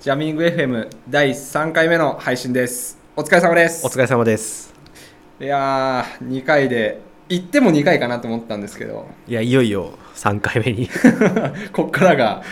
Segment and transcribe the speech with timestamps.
[0.00, 2.96] ジャミング FM 第3回目の配信です。
[3.16, 3.84] お疲れ様です。
[3.84, 4.72] お疲れ様です
[5.40, 10.88] いやー、2回で、行っても2回かなと思ったんですけど、いやいよいよ3回目に
[11.74, 12.44] こっからが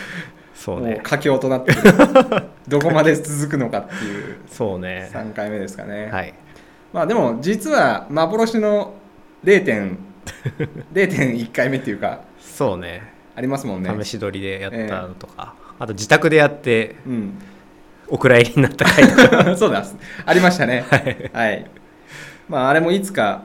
[0.53, 1.79] そうね佳境となってる。
[2.67, 6.09] どこまで続くのかっていうそうね3回目ですかね。
[6.11, 6.33] はい
[6.91, 8.93] まあでも、実は幻の
[9.45, 9.97] 0点、
[10.93, 14.03] 0.1回目っていうか、そうねありますもんね。
[14.03, 17.33] 試し撮りでやったのとか、あと自宅でやってうん。
[18.09, 19.85] お蔵入りになった回とか そうだ、
[20.25, 20.85] ありましたね。
[20.89, 21.65] はいはい。
[22.47, 23.43] まあ、あれもいつか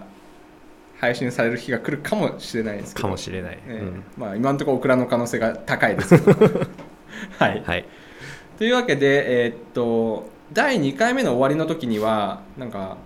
[1.00, 2.94] 配信される日が来るかもしれないです。
[2.94, 6.48] かもしれない、ええうんまあ、今のところオクラの可能性が高いですけど。
[7.38, 7.62] はい。
[7.66, 7.84] はい
[8.58, 12.96] というわけで、えーっと、第2回目の終わりの時には、なんか、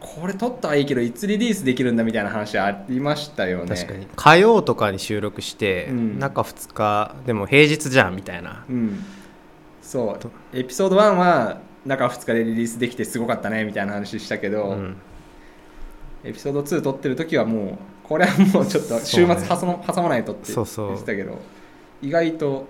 [0.00, 3.76] これ撮ったはいいけど、いつリリースできるんだみたいな話ありましたよね。
[3.76, 4.06] 確かに。
[4.14, 6.18] 火曜とかに収録して、うん。
[6.18, 8.64] 中2日でも平日じゃんみたいな。
[8.68, 9.04] うん。
[9.82, 10.56] そう。
[10.56, 14.96] エピソード1は、中2日でリリースできてすごかったねみたいな話したけど、うん。
[16.24, 19.78] エピソード2撮ってる時はもうこれはもうちょっと週末そうね。
[19.86, 20.94] 挟ま,、ないとって言そうそう。
[20.94, 21.38] ってたけど
[22.02, 22.66] 意外と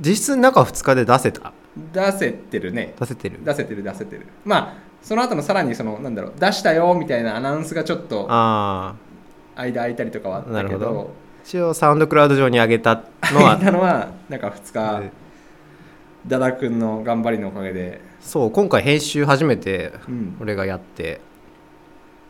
[0.00, 1.52] 実質中2日で出せた。
[1.92, 2.94] 出せてるね。
[2.98, 3.40] 出せてる。
[3.44, 4.26] 出せてる出せてる。
[4.44, 8.96] まあその後のさらにそのなんだろう出したよみたいなアナウンスがちょっと間
[9.56, 11.10] 空いたりとかはあったけどなるほど。
[11.44, 15.10] 一応サウンドクラウド上に上げたの空は いたのはなんか2日で
[16.26, 21.20] ダダ君の頑張りのおかげで、そう今回編集初めてうん、俺がやって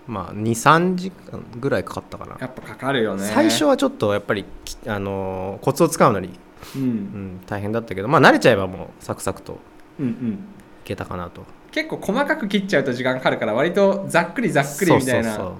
[0.06, 3.24] まあ23時間ぐらいかかったかな、やっぱかかるよね。
[3.24, 6.30] 最初はちょっとやっぱり、きあのーコツをつかむのに、
[6.74, 6.82] うん。
[6.82, 9.56] う、ん、大変だったけどまあ慣れちゃえばもうサクサクとい
[10.00, 10.38] うんうん。
[10.84, 11.42] けたかなと
[11.72, 15.54] 結構細かく切っちゃうと時間かかるから割とざっくりざっくりみたいな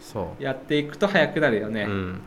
[0.00, 0.42] そう。
[0.42, 2.20] やっていくと早くなるよね、うん、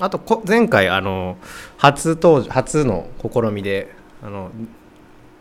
[0.00, 1.36] あとこ前回あの
[1.76, 4.50] 初登場初の試みであの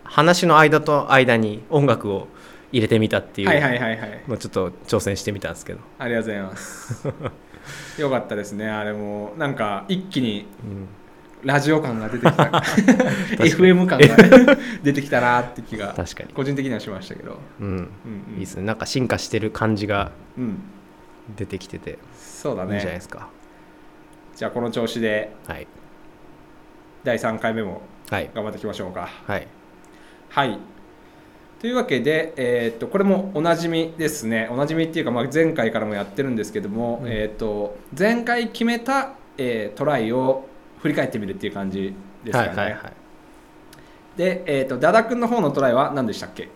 [0.04, 2.28] 話の間と間に音楽を
[2.72, 4.24] 入れてみたっていうはいはいはいはい。
[4.28, 7.08] のをちょっと挑戦してみたんですけど、ありがとうございます。
[8.00, 9.34] よかったですねあれも。
[9.38, 10.88] なんか一気にうん、
[11.44, 12.44] ラジオ感が出てきた。
[13.44, 18.64] FM 感が 出てきたなって気が確かに、個人的にはしましたけど、うん、うんうん、いいですね。
[18.64, 20.60] なんか進化してる感じがうん。
[21.36, 22.00] 出てきてて。
[22.18, 23.30] そうだいいんじゃないでねすか。
[24.36, 25.68] じゃあこの調子ではい。
[27.04, 28.30] 第3回目もはい。
[28.34, 29.10] 頑張っていきましょうか。
[29.28, 29.48] はい。
[30.30, 30.60] はい。
[31.60, 34.48] というわけで、えーっとこれもおなじみですね。
[34.52, 37.10] おなじみっていうか、まあ、前回からもやってるんですけども、うん。
[37.10, 40.49] えーっと前回決めた、えートライを
[40.82, 42.94] 振り返ってみるっていう感じですかね、はいはいはい。
[44.18, 46.50] で、えー、とダダ君の方のトライは何でしたっけ？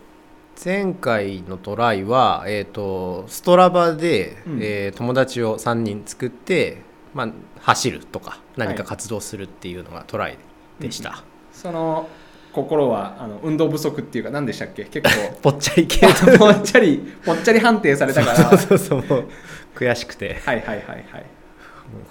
[0.64, 4.58] 前回のトライは、えー、とストラバで、うん。
[4.62, 6.78] えー友達を3人作って、
[7.12, 7.28] まあ、
[7.60, 10.38] 走るとか何か活動するっていうのがトライ
[10.78, 12.08] でした、その
[12.52, 14.84] 心はあの運動不足っていうか何でしたっけ？
[14.84, 15.36] 結構。
[15.42, 16.06] ぽっちゃり系
[16.38, 18.36] ぽっちゃりぽっちゃり判定されたから。
[18.58, 19.28] そうそうそう。
[19.74, 20.40] 悔しくて。
[20.44, 21.24] はいはいはいはい。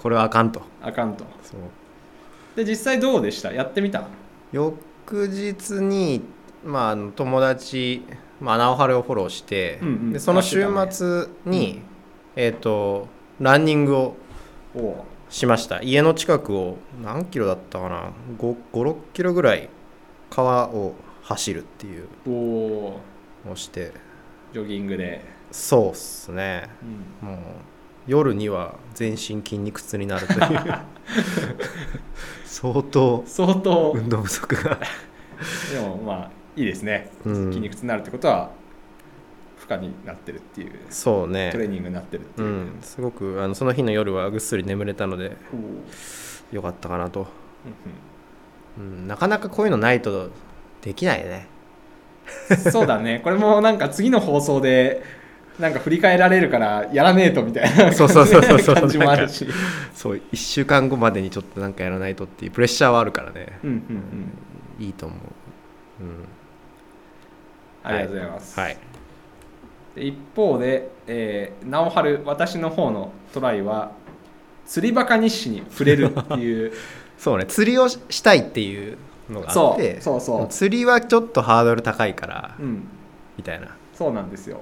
[0.02, 0.62] これはあかんと。
[0.82, 1.24] あかんと。
[1.42, 1.60] そう
[2.56, 3.52] で実際どうでした？
[3.52, 4.04] やってみた？
[4.52, 4.76] 翌
[5.28, 6.22] 日に、
[6.64, 8.02] まあ友達、
[8.40, 10.12] まあ、直春をフォローして、うんうん。
[10.12, 11.80] でその週末に、
[12.36, 13.08] えっ、と
[13.40, 14.16] ランニングを
[15.28, 15.82] しました。
[15.82, 19.68] 家の近くを何キロだったかな？56キロぐらい
[20.30, 22.08] 川を走るっていう。
[22.30, 23.00] を
[23.54, 23.92] して。
[24.52, 26.68] ジョギングで、そうっすね。
[27.22, 27.28] うん。
[27.28, 27.38] もう
[28.06, 30.38] 夜には全身筋肉痛になるという
[32.54, 33.92] 相当相当。
[33.96, 34.78] 運動不足が。
[35.72, 37.52] でもまあいいですね、うん。
[37.52, 38.50] 筋肉痛になるってことは
[39.56, 40.72] 負荷になってるっていう。
[40.88, 41.50] そうね。
[41.50, 42.78] トレーニングになってるってういう、ん。
[42.80, 45.36] すごくあのその日の夜はぐっすり眠れたので
[46.52, 47.26] よかったかなと、
[48.78, 50.30] うんうん、なかなかこういうのないと
[50.80, 51.48] できないね。
[51.48, 53.20] うんそうだね。
[53.24, 55.02] これもなんか次の放送で
[55.58, 59.46] なんか振り返られるからやらねえとみたいなそうそうそうそうそう感じもあるし。
[59.94, 63.58] そう1週間後までにちょっとなんかやらないとっていうプレッシャーはあるからね。
[63.62, 63.76] うんうん
[64.78, 64.84] うん。
[64.84, 66.24] いいと思う、うん、
[67.84, 68.76] ありがとうございます、はい。
[69.94, 73.92] で一方で、えー、直春私の方のトライは
[74.66, 76.72] 釣りバカ日誌に触れるっていう。
[77.16, 78.98] そうね釣りをししたいっていう
[79.30, 80.48] のがあってそうそうそう。
[80.48, 82.88] 釣りはちょっとハードル高いからうん。
[83.36, 83.68] みたいな。
[83.94, 84.60] そうなんですよ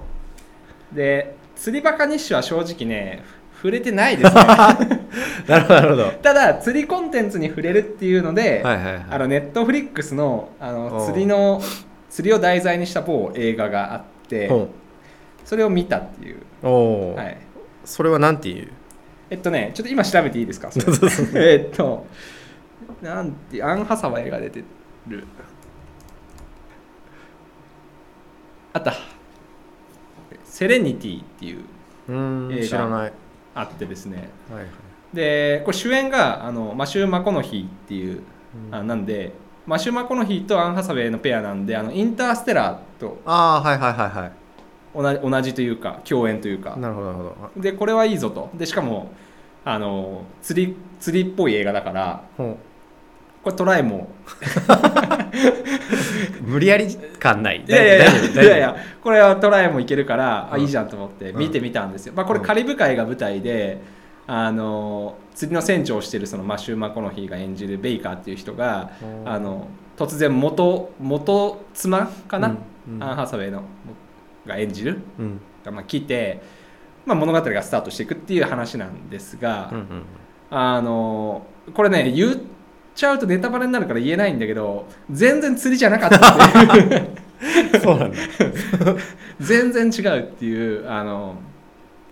[0.95, 3.23] で釣りバカ日誌は正直ね
[3.57, 4.43] 触れてないですね。
[5.47, 6.03] なるほどなるほど。
[6.05, 11.61] はい ただ釣りコンテンツに触れるっていうので、はいはいあのネットフリックスのあの釣りの
[12.11, 14.69] 釣りを題材にした某映画があってほ
[15.45, 16.71] それを見たっていう、うお
[17.13, 17.37] お、はい、
[17.85, 18.69] それはなんていう？
[19.31, 20.71] えっとねちょっと今調べていいですか？
[21.35, 22.07] えっと
[23.01, 24.63] なんてアン・ハサウェイが出て
[25.09, 25.25] る。
[28.79, 28.95] った
[30.53, 31.65] セレニティっていう
[32.53, 33.11] 映画
[33.55, 34.29] あってですね。
[34.53, 34.67] はい
[35.15, 38.23] でこれ主演があのマシュー・マコノヒーっていう、
[38.69, 38.75] うん。
[38.75, 39.33] あなんで
[39.67, 44.33] マシュー・マコノヒーとアン・ハサウェイのペアなんであのインターステラーとああはいはいはいはい。
[44.95, 46.77] 同じ同じというか共演というか。
[46.77, 47.61] なるほどなるほど。
[47.61, 48.51] でこれはいいぞと。
[48.55, 49.13] でしかも
[49.65, 52.59] あの釣り釣りっぽい映画だからほ
[53.43, 54.09] これトライも。
[56.41, 56.87] う 無理やり
[57.19, 57.65] 感ない。
[57.67, 60.63] いやいやいやいやいやこれはトライもいけるから、あうん。
[60.63, 61.39] いいじゃんと思ってうん。
[61.39, 62.47] 見てみたんですよ、まあ、これうん。
[62.47, 63.81] カリブ海が舞台で
[64.27, 69.29] あの釣りの船長をしてるそのマシュー・マコノヒーが演じるベイカーっていう人がうん。
[69.29, 72.95] あの突然元元妻かな、うん。
[72.97, 73.03] うん。
[73.03, 73.65] アン・ハサウェイの
[74.47, 75.01] が演じる？
[75.19, 75.41] うん。
[75.65, 76.43] が、まあ、来て、
[77.07, 79.87] まあ、物語がスタートしていくっていう話なんですが、うんうん
[80.55, 82.37] あのこれね言っ
[82.95, 87.11] ちゃうとネタバレになるから言えないんだけど全然釣りじゃなかったっていう。
[87.83, 88.17] そうなんだ。
[89.41, 91.37] 全然違うっていうあの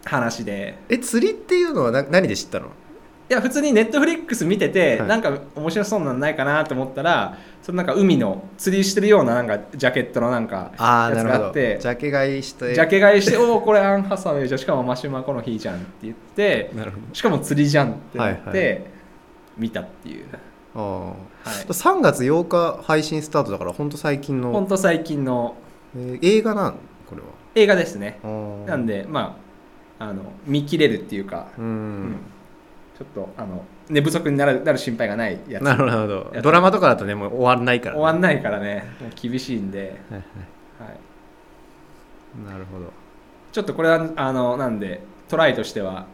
[0.05, 0.79] 話で。
[0.89, 2.67] え釣りっていうのはな何で知ったの？
[2.67, 5.09] いや普通にネットフリックス見てて、はい。
[5.09, 11.41] なんか面白そうなのないかなと思ったらそのなんか海の釣りしてるようななんかジャケットのなんかやつああなるほど。
[11.43, 12.75] があってジャケ買いして。
[12.75, 14.59] ジャケ買いして「おおこれアン・ハサウェイじゃん。
[14.59, 18.81] しかもマシュマコの日じゃん」って言ってなるほしかも釣りじゃんってなって、はいは
[19.59, 20.25] 見たっていう、
[20.75, 21.07] どあ。
[21.09, 21.17] はい。
[21.45, 25.55] あ、3月8日配信スタートだから本当最近の、ほんと最近の。
[25.97, 26.75] えー映画なん？
[27.09, 27.29] これは。
[27.55, 28.21] 映画ですね。
[28.23, 29.37] あーなんでま
[29.99, 32.11] ああの見切れるっていうか、ううん。
[32.13, 32.17] ん
[32.99, 35.63] ちょっとあの寝不足になるなる心配がないやつ。
[35.65, 35.91] なるほど。
[35.91, 36.45] なるほどやつ。
[36.45, 38.85] ドラマとかだとねもう終わんないから、ね、終わんないからね。
[39.01, 40.95] もう厳しいんで、はいはいは
[42.49, 42.93] い、なるほど。
[43.53, 46.07] ちょっとこれはあのなんでトライとしては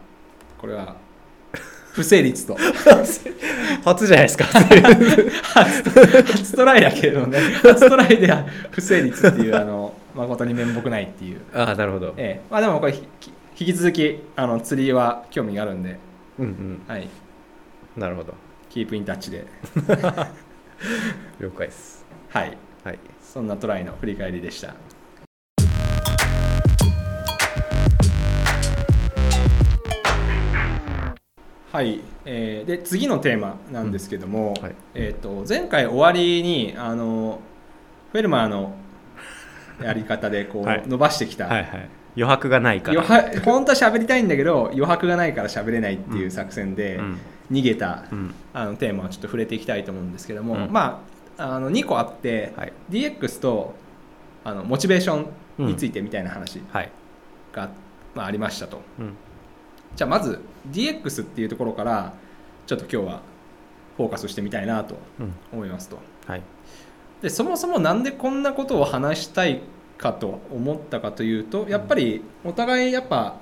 [0.59, 0.97] これは
[1.97, 2.57] 不成立と。
[3.85, 4.45] 初じゃないですか。
[6.27, 7.39] 初トライだけれどもね。
[7.63, 12.13] 初トライでは不成立っていうあの誠に面目ないっていう、ああなるほど。
[12.19, 12.47] ええ。
[12.51, 13.03] まあ、でもこれ引
[13.67, 15.99] き続きあの釣りは興味があるんで、
[16.39, 16.83] うんうん。
[16.87, 17.09] はい、
[17.97, 18.35] なるほど。
[18.69, 19.47] キープインタッチで。
[21.41, 22.05] 了解です。
[22.29, 22.59] はい。
[22.85, 22.99] はい。
[23.23, 24.75] そんなトライの振り返りでした
[31.77, 34.75] はい、えーで次のテーマなんですけども、はい。
[34.95, 37.43] えー、と前回終わりにあの
[38.13, 38.75] フェルマーの
[39.83, 40.85] やり方でこう、はい。
[40.87, 41.91] 伸ばしてきた、はいはい。
[42.17, 43.03] 余白がないから。
[43.03, 47.21] 余白本当は喋りたいんだけど余白がないから喋れないっていう作戦でうん。
[47.53, 48.35] 逃げた、うん。
[48.55, 50.73] あのテーマをちょっと触れていきたいと思うんですけども、うん。
[50.73, 51.03] ま
[51.37, 52.73] ああの2個あって、はい。
[52.89, 53.75] DX と
[54.45, 55.27] あのモチベーショ
[55.59, 56.91] ンについてみたいな話はい。
[57.53, 57.69] が、
[58.15, 58.81] まあ、ありましたと。
[58.99, 59.15] うん。
[59.95, 60.41] じゃあまず
[60.73, 62.15] DX っていうところから
[62.67, 63.21] ちょっと今日は
[63.97, 65.33] フォーカスしてみたいなとうん。
[65.53, 65.99] 思いますと。
[66.27, 66.43] はい。
[67.23, 69.61] でそもそもなんでこんなことを話したい
[69.97, 73.37] かと思ったかというとやっぱりお互いやっぱ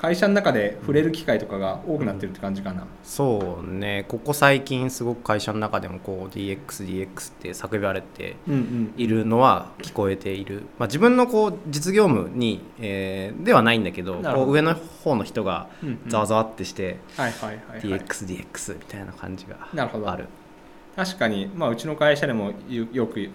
[0.00, 4.06] 会社の中で触れる機会とかが多くなってるって感じかな、そうね。
[4.08, 8.94] ここ最近すごく会社の中でもこう DXDX って叫ばれてうん、うん。
[8.96, 15.98] いるのは聞こえている、まあ、自分のこう実業務に、えーではないんだけどこう上の方の人がうんうん。
[16.08, 20.10] ざわざわってして、DXDX みたいな感じがなるほど。
[20.10, 20.26] ある。
[20.96, 23.28] 確かに、まあ、うちの会社でもよよく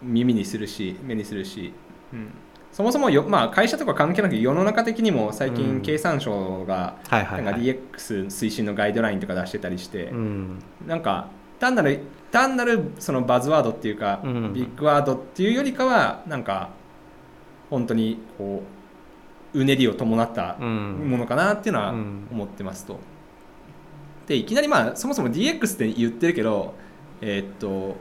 [0.00, 1.74] 耳にするし目にするし、
[2.14, 2.30] うん、
[2.72, 5.54] そもそもよ、まあ、会社とか関係なく世の中的にも最うん。
[5.54, 11.28] 近経産省がなんか DX 推進のガイドラインとか出してたりして、うんなんか
[11.60, 12.00] 単なる
[12.30, 14.52] 単なるそのバズワードっていうか、うん。
[14.54, 16.70] ビッグワードっていうよりかはなんか
[17.70, 18.62] 本当にこ
[19.54, 21.10] ううねりを伴ったうん。
[21.10, 22.26] ものかなっていうのはうん。
[22.32, 22.98] 思ってますと。
[24.26, 26.74] でいきなりまあそもそも DX って言ってるけど、
[27.20, 27.96] えーっと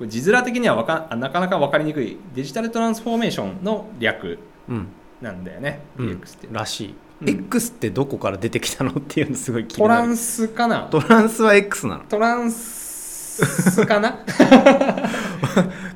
[0.00, 4.88] これ字面的にはわかあなかなか分かりにくいデジタルトランスフォーメーションの略うん。
[5.20, 6.06] なんだよね、うん。
[6.12, 6.48] DX って。
[6.50, 7.28] らしい、うん。
[7.28, 10.06] X ってどこから出てきたのっていうのすごい気にトなる。
[10.06, 10.88] ランスかな？
[10.90, 12.04] トランスは X なの。
[12.08, 14.20] トランスかな？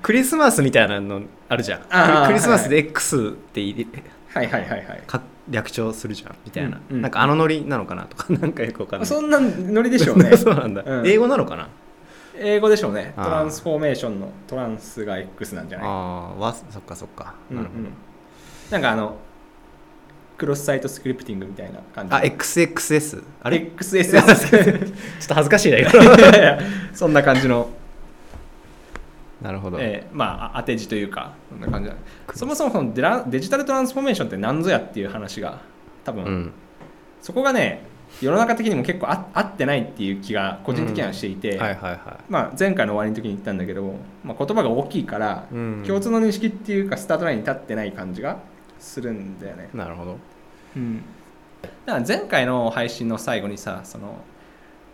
[0.03, 2.27] クリスマスみたいなのあるじゃん。
[2.27, 4.03] クリスマスで X って入れ
[4.35, 5.03] はいはいはいはい。
[5.07, 6.35] か略称するじゃん。
[6.45, 7.01] みたいな、うんうん。
[7.01, 9.07] なんかあのノリなのかなとかなんかよくわかんない。
[9.07, 10.37] そんなノリでしょうね。
[10.37, 11.07] そうなんだ、うん。
[11.07, 11.69] 英語なのかな？
[12.37, 13.13] 英語でしょうね。
[13.17, 15.87] トランスフォーメーションのトランスが X なんじゃない？
[15.87, 17.67] ああわそっかそっか、うんうん。
[18.71, 19.17] なんかあの、
[20.37, 22.15] クロスサイトスクリプティングみたいな感じ。
[22.15, 24.11] あ XXS あれ？XSS
[25.21, 26.59] ちょっと恥ずかしいだけどいやいや
[26.93, 27.69] そんな感じの、
[29.41, 31.89] なるほど、えーまあ、当て字というか、そんな感じ。
[31.91, 31.95] だ
[32.35, 35.61] そもそもそのデラデジタルトランスフォーメーションって何ぞやっていう話が、
[36.05, 36.53] 多分、うん。
[37.23, 37.83] そこがね、
[38.21, 41.59] 世の中的にも結構あ合ってないっていう気が個人的にはしていて、
[42.59, 45.85] 前回の終わりの時に言ったんだけど、まあ、言葉が大きいから、うん。
[45.87, 48.39] 共通の認識っていうかスタートラインに立ってない感じが
[48.79, 49.69] するんだよね。
[49.75, 49.77] い。
[49.77, 50.19] なるほど。
[50.77, 51.03] うん、
[51.87, 54.19] だから前回の配信の最後にさその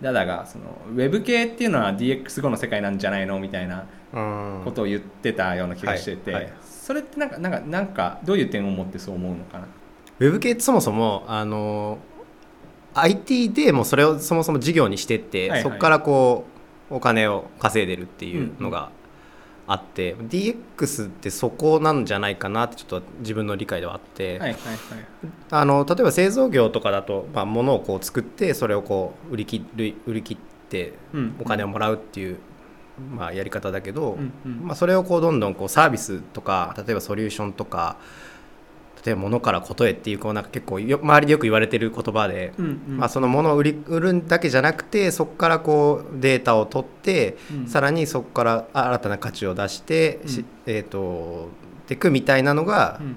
[0.00, 4.62] ダダがそのウェブ系っていうのは DX 後の世界なんじゃないのみたいなうん。
[4.64, 6.52] ことを言ってたような気がしてて、はいはい。
[6.62, 9.66] それってなんかなんかなんかどういう点を持ってそう思うのかな？
[10.18, 11.98] ウェブ系ってそもそもあの
[12.94, 15.62] IT でもうそれをそもそも事業にしてって、はいはい。
[15.62, 16.44] そこからこ
[16.90, 18.90] うお金を稼いでるっていうのが
[19.66, 24.56] あって、DX ってそこなんじゃないかなってちょっと自分の理解ではあって、はいはいはい。
[25.50, 30.36] あの例えば製造業とかだと、まあ、物をこう作ってそれをこう売り切る売り切っ
[30.68, 31.36] てうん。
[31.40, 32.38] お金をもらうっていう、
[33.16, 34.66] まあ、やり方だけど、うんうん。
[34.66, 37.96] まあ、それをこうどんどんこうサービスとか例えばソリューションとか
[39.04, 42.98] 例えば物からことへっていうこうなんか結構よ周りでよく言われてる言葉で、うんうん。
[42.98, 47.66] まあ、その物を売り売るだけじゃなくてそこからこうデータを取って、うん。
[47.66, 50.46] さらにそこから新たな価値を出して、しうん。
[50.66, 51.48] えー、と
[51.86, 53.14] ていくみたいなのが、うんうん。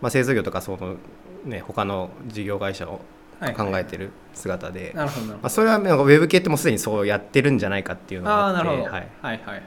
[0.00, 0.96] まあ、製造業とかその、
[1.44, 3.00] ね、他の事業会社を
[3.40, 5.08] はい考えてる姿で、ま
[5.42, 9.62] あ、それはなんかウェブ系ってもうすでにそうやってるんじゃないかっていうのがああってあなるほど、は、はいいはい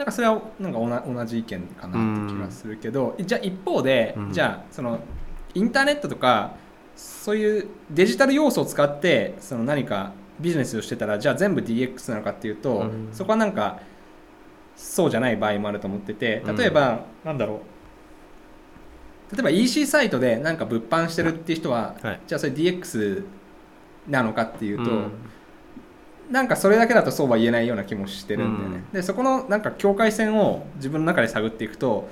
[0.00, 4.32] なんかそれはなんか同じ意見かなって気がするけど、じゃあ一方で、うん。
[4.32, 4.98] じゃあその
[5.52, 6.54] インターネットとか
[6.96, 13.10] そういうデジタル要素を使ってその何かビジネスをしてたらじゃあ全部 DX なのかっていうと、うん。
[13.12, 13.78] そこはなんか
[14.74, 17.60] そうじゃない場合もあると思ってて例えば、なんだろ
[19.32, 19.36] う。
[19.36, 22.20] 例えば EC サイトでなんか物販してるっていう人は、はい。
[22.26, 23.22] じゃあそれ DX
[24.08, 25.12] なのかっていうと、うん
[26.30, 28.92] なんかそれだけだとそうは言えないような気もしてるんだよね、うん。
[28.92, 32.08] でそこのなんか境界線を自分の中で探っていくと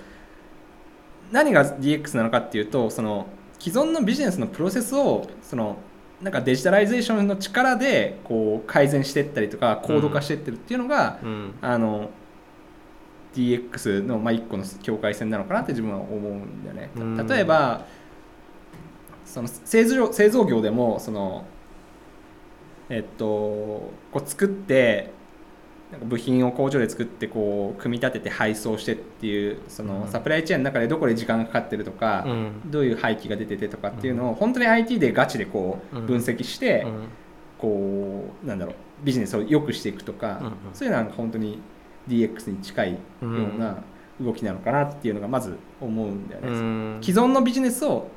[1.31, 3.27] 何が DX なのかっていうとその
[3.61, 5.77] 既存のビジネスのプロセスをその
[6.21, 11.55] なんかデジタライゼーションの力でこう改善していったりとか高度化していってるっていうのが、うん。
[11.61, 12.11] あの
[13.35, 16.91] DX のまあ一個の境界線なのかなって自分は思うんだよね。
[16.97, 17.27] うん。
[17.27, 17.87] 例えば
[19.25, 21.45] その製造製造業でもその
[22.91, 25.11] えっとこう作って
[25.91, 30.09] なんか部品を工場で作ってこう組み立てて配送してっていうそのうん。
[30.09, 32.71] サプライチェーンの中でどこで時間がかかってるとか、うん。
[32.71, 36.07] どういう廃棄が出ててとかっていうのを本当に IT でガチでこううん。
[36.07, 37.09] 分析して、うん。
[37.59, 41.61] こうなんだろうビジネスを良くしていくとか、そういうのは本当に
[42.09, 43.83] DX に近いような
[44.21, 46.49] 動きなのかなっていうのがまず思うんだよね。
[46.49, 46.99] うん。
[47.01, 48.09] 既存のビジネスを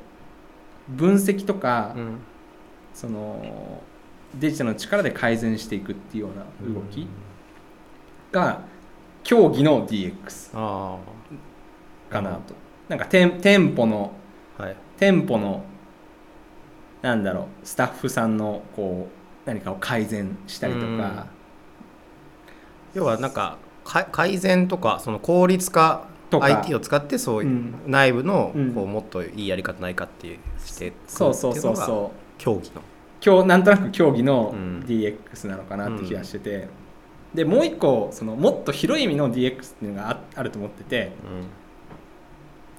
[0.88, 2.18] 分析とか、うん。
[2.92, 3.82] その
[4.34, 7.06] デジタルの力で改善していくっていうような動き
[8.30, 8.62] が
[9.22, 10.98] 競技の DX あ
[12.10, 12.54] かなと。
[12.88, 14.12] なんか店店舗の
[14.58, 14.76] あはい。
[14.98, 15.64] 店舗の
[17.02, 21.26] なんだろうスタッフさんのこう何かを改善したりとか、
[22.94, 26.46] 要はなんかか改善とかその効率化とか。
[26.46, 27.74] IT を使ってそういううん。
[27.86, 28.72] 内部のうん。
[28.72, 32.18] こうもっといいやり方ないかっていうしてそうそうそうそう。
[32.38, 32.82] 競技の
[33.24, 34.72] 今日なんとなく競技のうん。
[34.86, 36.68] DX なのかなって気がしてて、
[37.32, 41.12] でもう一個そのもっと広い意味の DX っていうのがああると思ってて。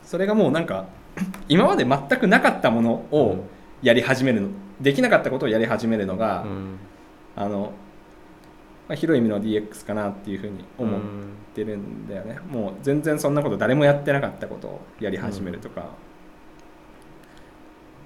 [0.03, 0.85] それがもうなんか
[1.47, 3.45] 今まで全くなかったものを
[3.81, 4.49] やり始めるの。
[4.81, 6.77] できなかったことをやり始めるのが、うん。
[7.35, 7.71] あの
[8.89, 11.23] まあ、広い意味の DX かなっていうふうに思っうん
[11.55, 15.85] てるんだよね、もう全然そんなこと誰もやってなかったことをやり始めるとか。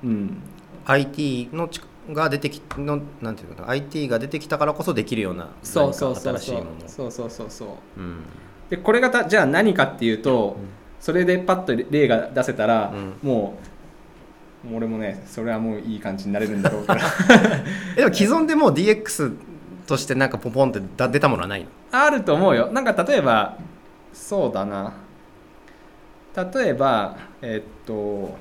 [0.04, 0.38] うん、
[0.86, 1.82] IT のち
[2.14, 6.34] が出てきのなんていうのかな IT が出てきたからこそできるようなそうそうそうそう。
[6.34, 6.66] 何か新しいもの。
[6.88, 7.70] そうそうそうそう。
[7.98, 8.20] うん。
[8.70, 10.68] でこれがたじゃあ何かっていうと、うん。
[11.00, 13.14] それでパッと例が出せたら、うん。
[13.22, 13.58] も
[14.72, 17.02] う俺もねそれはもういい感じになれるんだろうから。
[17.96, 19.36] えでも既存でもう DX
[19.86, 21.68] としてなんかポンポンってだ出たものはないの？
[21.92, 22.70] あると思うよ。
[22.72, 23.58] なんか例えば
[24.14, 24.94] そうだな。
[26.36, 28.36] 例えばえっと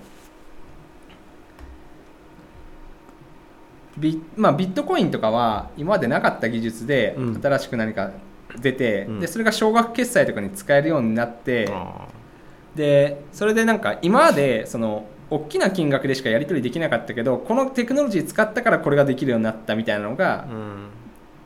[3.98, 7.40] ビ,、まあ、ビットコインとかは今までなかった技術でうん。
[7.42, 8.10] 新しく何か
[8.60, 9.20] 出て、うん。
[9.20, 12.08] でそれが少額決済とかに使えるようになって、あ
[12.74, 20.88] でそれでなんか今までその大きな金額でしかやり取りできなかったけどこのテクノロジー使ったからこれができるようになったみたいなのがーうん。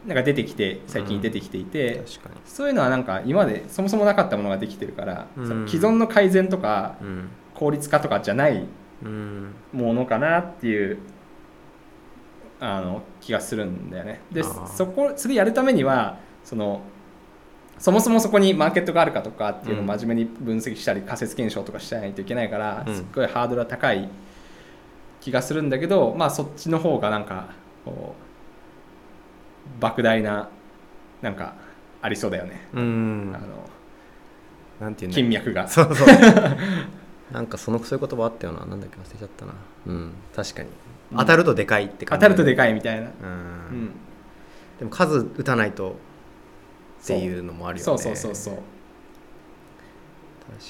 [0.06, 2.40] なんか出てきて最近出てきていて、確かに。
[2.46, 5.48] そういうのはなんか今までそもそもなかったものができてるから、うん。
[5.48, 7.28] その既存の改善とかうん。
[7.54, 8.66] 効率化とかじゃない
[9.04, 9.54] うん。
[9.72, 10.98] ものかなっていう
[12.60, 14.20] あの気がするんだよね。
[14.30, 16.82] でそこそれやるためにはその
[17.78, 19.86] そもそもそこにマーケットがあるかとかっていうのをうん。
[19.88, 22.94] 真面目に分析したり仮説検証とかしないといけないから、うん。
[22.94, 24.08] すっごいハードルが高い
[25.22, 27.48] 気がするんだけどまあそっちの方がなんか
[27.84, 28.14] こ
[29.80, 30.50] う莫大な
[31.22, 31.54] なんか
[32.02, 33.32] ありそうだよね、うん。
[33.34, 33.46] あの
[34.80, 35.66] なんていう金脈が。
[35.66, 36.08] そうそう。
[37.32, 38.66] なんかそのそういう言葉あったよな。
[38.66, 39.52] なんだっけ忘れちゃったな。
[39.86, 40.12] うん。
[40.34, 40.68] 確かに。
[40.68, 42.22] うん当たるとでかいって当感じ。
[42.22, 43.84] たるとでかいみたいな、ううん。
[43.84, 43.90] ん、
[44.78, 45.96] でも数打たないと
[47.02, 47.84] っていうのもあるよね。
[47.84, 47.98] そう。
[47.98, 48.54] そうそうそう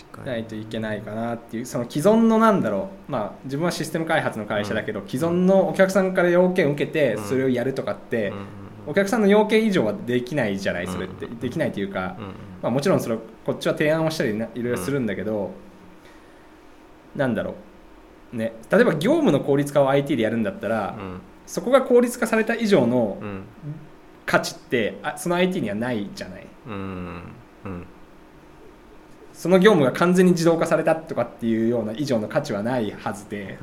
[0.04, 0.26] 確かに。
[0.26, 1.66] ないといけないかなっていう。
[1.66, 3.12] その既存のなんだろう。
[3.12, 7.24] まあ自分はシステム開発の会社だけど、既存のお客さんから要件を受けてうん。
[7.24, 8.46] それをやるとかって、うんうん
[8.86, 11.38] お客さんの要件以上はできないじゃないそれって、うん。
[11.38, 12.30] できないというか、うんうん
[12.62, 15.50] まあ、もちろんそれこっちは提案をしたりないろいろするんだけど、
[17.14, 17.54] なんだろう
[18.32, 21.20] ね例えば業務の効率化を IT でやるんだったら、うん。
[21.46, 23.42] そこが効率化された以上のうん。
[24.26, 26.46] 価値ってあその IT にはないじゃない。
[26.66, 27.22] うん。
[27.64, 27.86] うん。
[29.32, 33.58] その業務が完全に自動化されたとかっていうような以上の価値はないはずで。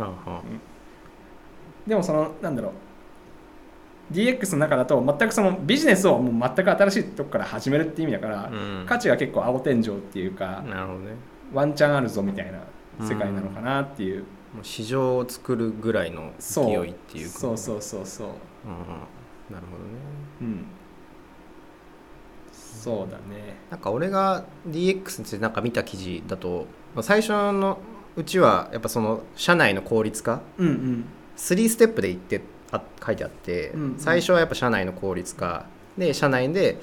[1.86, 2.72] でもそのなんだろう。
[4.12, 8.52] DX の中だと全くそのビジネスをもう全く新しいとこから始めるっていう意味だから、
[8.86, 10.74] 価値が結構青天井っていうか、ね。
[11.54, 12.60] ワンチャンあるぞみたいな
[13.06, 14.24] 世界なのかなっていう、
[14.58, 17.40] もう市場を作るぐらいの勢いっていうか。
[17.40, 17.58] そう。
[17.58, 18.32] そうそうそうう。
[18.32, 18.36] んうん。
[19.54, 19.90] なるほどね。
[20.42, 20.66] うん。
[22.52, 23.58] そうだね。
[23.70, 27.78] なんか俺が DX についてなんか見た記事だとまあ最初の
[28.16, 30.42] うちはやっぱその社内の効率化？
[30.58, 31.06] うんうん。
[31.38, 34.00] 3ステップで言ってあ書いてあって、うんうん。
[34.00, 35.68] 最初はやっぱ社内の効率化。
[36.00, 36.80] で社内で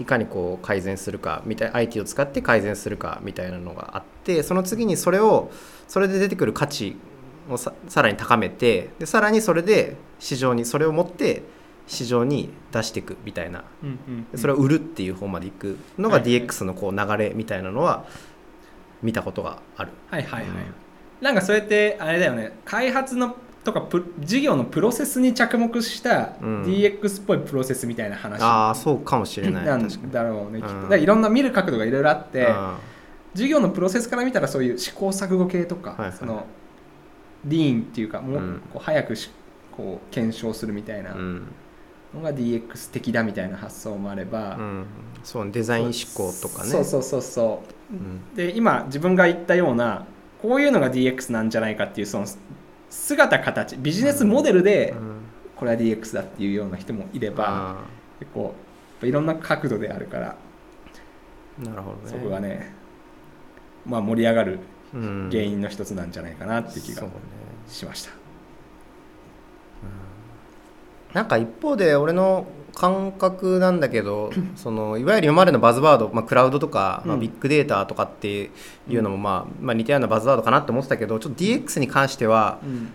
[0.00, 5.50] いかにこう改善するかみたい IT を使って改善するかみたいなのがあってその次にそれを
[5.88, 6.96] それで出てくる価値
[7.48, 11.42] をささらに高めてでさらにそれで市場にそれを持って
[11.86, 13.64] 市場に出していくみたいな。
[13.82, 18.04] うんうんでそれを売るっていう方までいくのが DX のこう流れみたいなのは
[19.02, 19.92] 見たことがある。
[20.10, 20.54] はいはいはい、うん
[21.20, 22.52] なんかそれってあれだよね。
[22.64, 26.62] 開発のとかプ事業のプロセスに着目したうん。
[26.62, 28.40] DX っぽいプロセスみたいな話。
[28.40, 29.64] ああそうかもしれない。
[29.64, 30.10] なん。
[30.10, 30.74] だろうねきっと。
[30.74, 32.74] うんだいろんな見る角度がいろいろあってうん。
[33.34, 36.12] 事業のプロセスから見たらそういう試行錯誤系とか、はいはい。
[36.12, 36.46] その
[37.44, 38.62] リーンっていうかもううん。
[38.72, 39.30] こう早くし
[39.76, 41.42] こう検証するみたいなうん。
[42.14, 44.86] のが DX 的だみたいな発想もあれば、うん、
[45.22, 46.70] そうデザイン思考とかね。
[46.70, 47.94] そうそうそうそう。
[47.94, 48.34] うん。
[48.34, 50.06] で今自分が言ったような
[50.40, 52.26] こういうのが DX なんじゃないかっていうその
[52.88, 55.18] 姿形ビジネスモデルでうん。
[55.56, 57.76] これは DX だっていうような人もいればあ
[58.20, 58.54] 結構
[59.02, 62.02] いろんな角度であるからーなるほどね。
[62.06, 62.72] そこがね
[63.84, 64.60] まあ盛り上がるうん
[64.92, 67.02] 原因の一つなんじゃないかなっていう気が
[67.68, 68.10] しました。
[71.14, 77.20] なんか一方で俺の感覚なんだけど そのいわゆる今までのバズワード、まあ、クラウドとか、まあ、うん。
[77.20, 78.50] ビッグデータとかって
[78.88, 82.90] いうのも、まあまあ、似たようなバズワードかなって思ってたけどちょっと DX に関してはうん。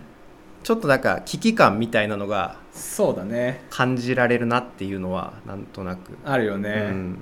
[0.62, 3.62] ちょっとなんか危機感みたいなのがそうだね。
[3.68, 6.90] 感じられるなっていうのはなんとなく、あるようね。
[6.90, 7.18] ん、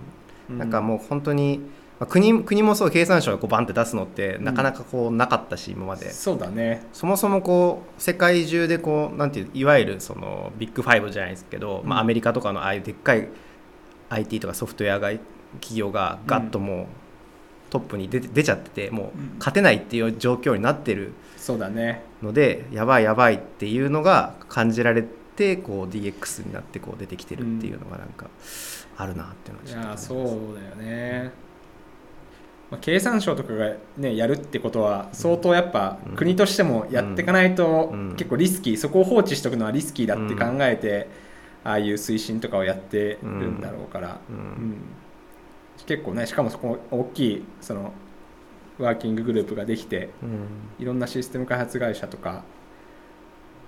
[0.49, 1.61] うなんかもう本当に、
[2.03, 6.11] まあ、国国もそう経産省がこうバンって出すのってなかなかこうなかったし今まで。
[6.11, 6.85] そうだね。
[6.93, 13.29] そもそもこう世界中でこうなんていういわゆるそのビッグファイブじゃないですけど、まあ、うんアメリカとかのああいうでっかい
[14.11, 15.11] IT とかソフトウェアが
[15.61, 16.87] 企業がガッともう
[17.71, 22.03] トップに出て出ちゃっててもううん勝てないっていう状況になってるそうだね。
[22.21, 25.05] のでやばいやばいっていうのが感じられ
[25.37, 28.27] てこう DX になってこう出てきてるっていうのがなんか
[28.97, 30.19] あるなっていうのはいちょっといますそう
[30.57, 31.52] だよね。
[32.73, 38.17] まあ、経産省とかが、ね、やるってことは相当やっぱうん国としてもやっていかないとうん。
[38.17, 41.07] 結構リスキーそこを放置しておくのはリスキーだって考えて
[41.65, 44.37] ああいう推進とかをやってるんだろうから、うん。
[44.37, 44.77] うん。
[45.85, 47.93] 結構ねしかもそこ大きいその
[48.79, 50.47] ワーキンググループができてうん。
[50.79, 52.43] いろんなシステム開発会社とか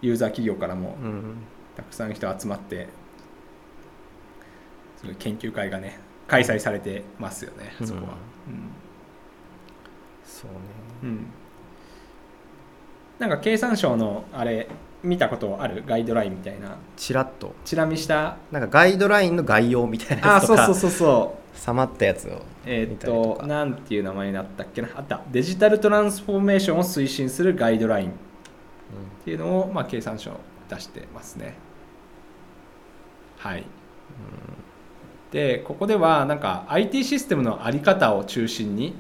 [0.01, 1.37] ユーザー企業からもうん。
[1.77, 2.89] たくさん人集まって
[5.19, 7.87] 研究会がね開催されてますよね、うん。
[7.87, 8.15] そこは、
[10.35, 10.57] そうね。
[11.05, 11.09] うん。
[11.09, 11.27] うん
[13.17, 14.67] なんか経産省のあれ
[15.05, 16.77] 見たことあるガイドラインみたいな。
[16.97, 17.55] ちらっと。
[17.65, 18.37] チラ見した？
[18.51, 20.67] なんかガイドラインの概要みたいなあやつとか。
[20.67, 21.41] そうそうそうそう。
[21.57, 24.89] さまったやつをえーっとなんていう名前になったっけな？
[24.97, 25.23] あった。
[25.31, 28.09] デジタルトランスフォーメーションを推進するガイドライン。
[28.09, 28.13] っ
[29.25, 30.33] ていうのを、まあ、経産省
[30.69, 31.55] 出してますね。
[33.39, 33.65] はい。
[35.31, 38.95] でここではなんか IT システムの在り方を中心に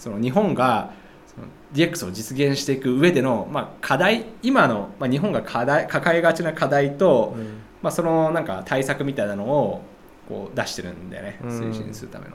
[0.00, 0.92] その日本が
[1.26, 7.60] その DX を実現していく上での、まあ、課題今の、まあ、日本が課題抱えがちな課題と、うん。
[7.82, 9.82] まあ、そのなんか対策みたいなのを
[10.28, 11.38] こう出してるんだよね。
[11.42, 11.48] うん。
[11.50, 12.32] 推進するための。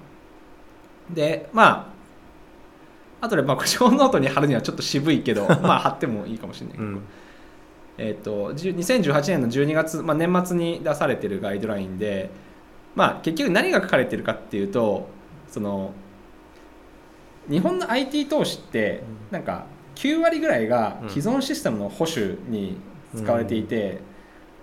[1.10, 1.92] でま
[3.22, 7.02] ああとでまあショーノートに貼るにはちょっと渋いけど まあ貼ってもいいかもしれないけど、うん。
[7.98, 12.30] えー、とじゅ2018年の12月、まあ、年末に出されてるガイドラインで、
[12.94, 15.08] まあ、結局何が書かれてるかっていうと
[15.48, 15.94] その
[17.50, 22.78] 日本の IT 投資ってなんか9割ぐらいが既存システムの保守に
[23.16, 24.00] 使われていて、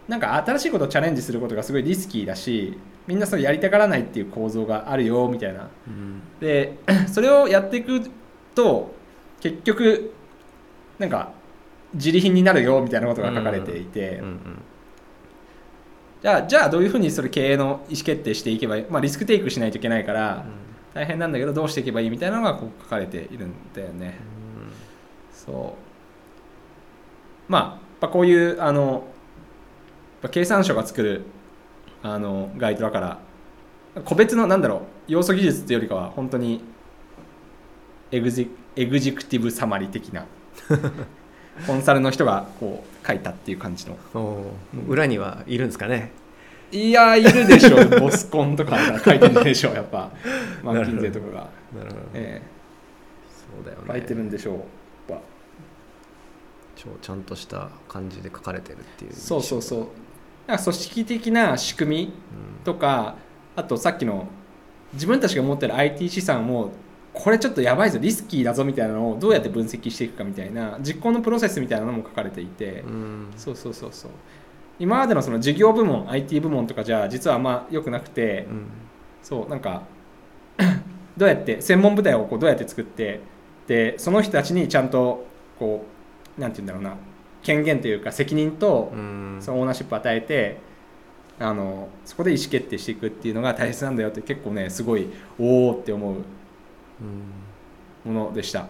[0.08, 5.68] なんか新しいことをチャレンジすることがすごいリスキーだしみんなそれやりたがらないっていう構造があるよみたいな。
[5.86, 6.22] うん。
[6.40, 6.78] で
[7.10, 8.02] それをやっていく
[8.54, 8.94] と
[9.40, 10.12] 結局
[10.98, 11.32] なんか
[11.94, 14.40] 自利品になるよみたいなことが書かれていて、うんうん。
[16.22, 20.44] じゃあじゃあどういうふうにそれ経営の意思決定していけばまあ、リスクテイクしないといけないから
[20.94, 24.18] 大変なんだけどどうしていけばいいみたいなのがこう書かれているんだよね。
[25.32, 25.76] そ
[27.48, 27.52] う。
[27.52, 29.04] まあやっぱこういうあの
[30.30, 31.24] 経産省が作る
[32.02, 33.18] あのガイドだから
[34.04, 36.62] 個別のなんだろう要素技術っていうよりかは本当に
[38.10, 40.26] エグジエグジクティブサマリ的な
[41.66, 43.96] コンサルの人がこう書いたっていう感じの。
[44.88, 46.10] 裏にはいるんですかね
[46.72, 47.76] いやいるでしょ。
[47.76, 50.10] う ボスコンとかが書いてるでしょうやっぱ。
[50.64, 51.32] マッキンゼーとかが、
[51.76, 52.42] なるほど、え
[53.28, 53.84] そうだよね。
[53.88, 54.64] え書いてるんでしょうやっ
[55.08, 55.20] ぱ。
[56.76, 59.12] 超ちゃんとした感じで書かれてるっていう。
[59.12, 59.86] そうそうそう。
[60.46, 62.12] なんか組織的な仕組み
[62.64, 63.16] とか
[63.54, 64.28] あとさっきの
[64.94, 66.72] 自分たちが持ってる IT 資産を
[67.12, 73.26] これちょっとやばいぞリスキーだぞみたいなのをどうやって分析していくかみたいな実行のプロセスみたいなのも書かれていて、うんうん。
[73.36, 74.10] そうそうそうそう
[74.78, 78.66] 今までのその事業部門 IT 部門とかじゃ実はあんま良くなくて、うん
[79.22, 79.82] そうなんか
[81.16, 83.20] どうやって専門部隊をこうどうやって作って
[83.68, 85.24] でその人たちにちゃんと
[85.58, 85.84] こ
[86.36, 86.96] うなんて言うんだろうな
[87.42, 89.36] 権限というか責任とうん。
[89.40, 90.58] そのオーナーシップを与えて
[91.38, 95.08] あのそこで意思決定していくっていうのが大切なんだよって結構ねすごい
[95.38, 98.12] おおって思ううん。
[98.12, 98.66] ものでした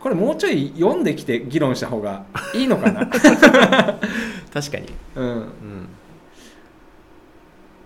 [0.00, 3.06] これもうちょい読んできて議論した方がいいのかな？
[4.50, 5.26] 確かに、うん。
[5.26, 5.88] うん、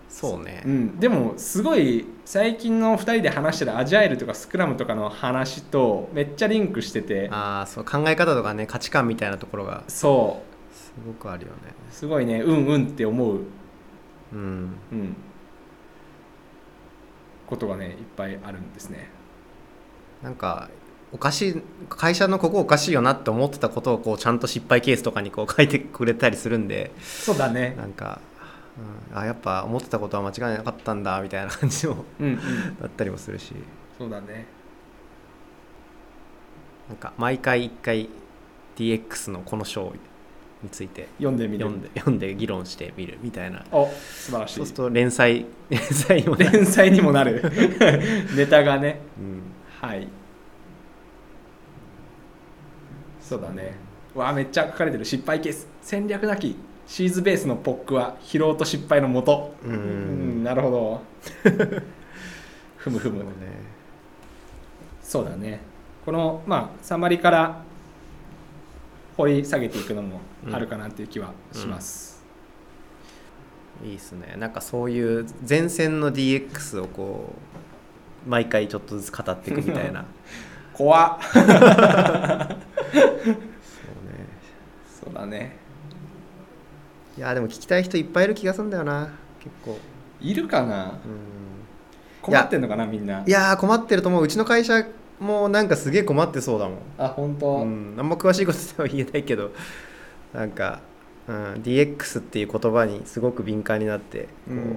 [0.09, 7.29] そうね、うん、でもすごい最近の2人で話してるアジャイルとかスクラムとかの話とめっちゃリンクしてて。
[7.33, 9.83] ああそう考え方とかね価値観みたいなところが。
[9.89, 11.75] そすごくあるよね。
[11.91, 13.41] うすごいねうんうんって思う、
[14.33, 14.77] うん。
[14.93, 15.17] うん、
[17.49, 19.11] ことがねいっぱいあるんですね。
[20.23, 20.71] なんか
[21.15, 27.77] おかしい会社のここおかしいよなって思ってたことをこうちゃんと失敗ケースとかにこう書いてくれたりするんでそうだね。
[27.79, 28.21] なんか、
[29.13, 32.37] うん、あやっぱ思ってたことは間違いなかったんだみたいな感じもうんうん。
[32.81, 33.55] だったりもするし。
[33.97, 34.47] そうだね。
[36.89, 38.09] なんか毎回一回
[38.77, 39.93] DX のこの章
[40.65, 41.65] について読んでみる。
[41.65, 43.65] 読んで読んで議論してみるみたいな。
[43.71, 44.55] お素晴らしい。
[44.57, 47.41] そうすると連載連載にもなる、連載にもなる。
[48.35, 48.99] ネタがね。
[49.17, 49.43] うん。
[49.81, 50.09] はい
[53.25, 53.75] そうだね。
[54.15, 55.05] わあめっちゃ書かれてる。
[55.05, 55.67] 失敗ケース。
[55.81, 56.57] 戦略なき
[56.87, 59.73] シーズベースのポックは疲労と失敗のもとうん。
[59.73, 61.03] うんなるほど。
[62.77, 63.21] ふむふむ。
[63.21, 63.35] そうね。
[65.03, 65.61] そうだね。
[66.05, 67.63] このまあサマリから
[69.17, 70.21] 掘り下げていくのも
[70.53, 72.23] あるかなっていう気はします、
[73.83, 74.35] いいですね。
[74.39, 77.33] なんかそういう前線の DX をこ
[78.27, 80.05] う毎回ちょっとずつ語っていくみたいな。
[80.75, 81.19] 怖っ
[85.27, 85.57] ね。
[87.17, 89.11] いやでも聞きたい人いっぱいいる気がするんだよな
[89.41, 89.79] 結構。
[90.21, 90.85] いるかな？
[90.85, 90.99] うん。
[92.23, 93.23] 困ってんのかなみんな？
[93.27, 94.25] いやー困ってると思う。
[94.25, 94.85] うちの会社
[95.21, 96.79] もなんかすげえ困ってそうだもん。
[96.99, 99.53] あ本当、うん、あんま詳しいことは言えないけど。
[100.33, 100.81] なんか、
[101.29, 104.77] うん、DX っていう言葉にすごく敏感になってこう、うん。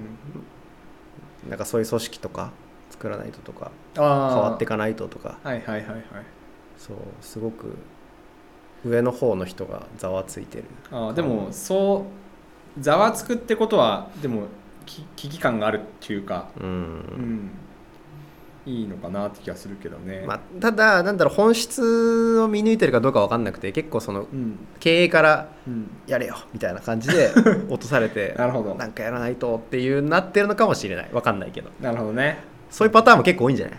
[1.48, 2.52] なんかそういう組織とか
[2.90, 5.38] 作らないととか変わっていかないととか。
[5.42, 6.04] はいはいはいはい。
[6.76, 7.74] そうすごく
[8.84, 10.64] 上の方の人がざわついてる。
[10.90, 12.06] あーでもそ
[12.76, 14.42] うざわつくってことはでも
[14.86, 17.50] き危機感があるっていうかうん、うん。
[18.66, 20.24] いいのかなって気がするけどね。
[20.26, 24.58] まあ、ただなんだろう本質を見抜いてるかどうか分かんなくて結構そのうん。
[24.78, 25.90] 経営からうん。
[26.06, 27.30] やれよみたいな感じで
[27.70, 28.74] 落とされてなるほど。
[28.74, 31.08] なんかやらないとっていうなってるのかもしれない。
[31.12, 31.70] 分かんないけど。
[31.80, 32.38] なるほどね。
[32.70, 33.78] そういうパターンも結構多いんじゃない？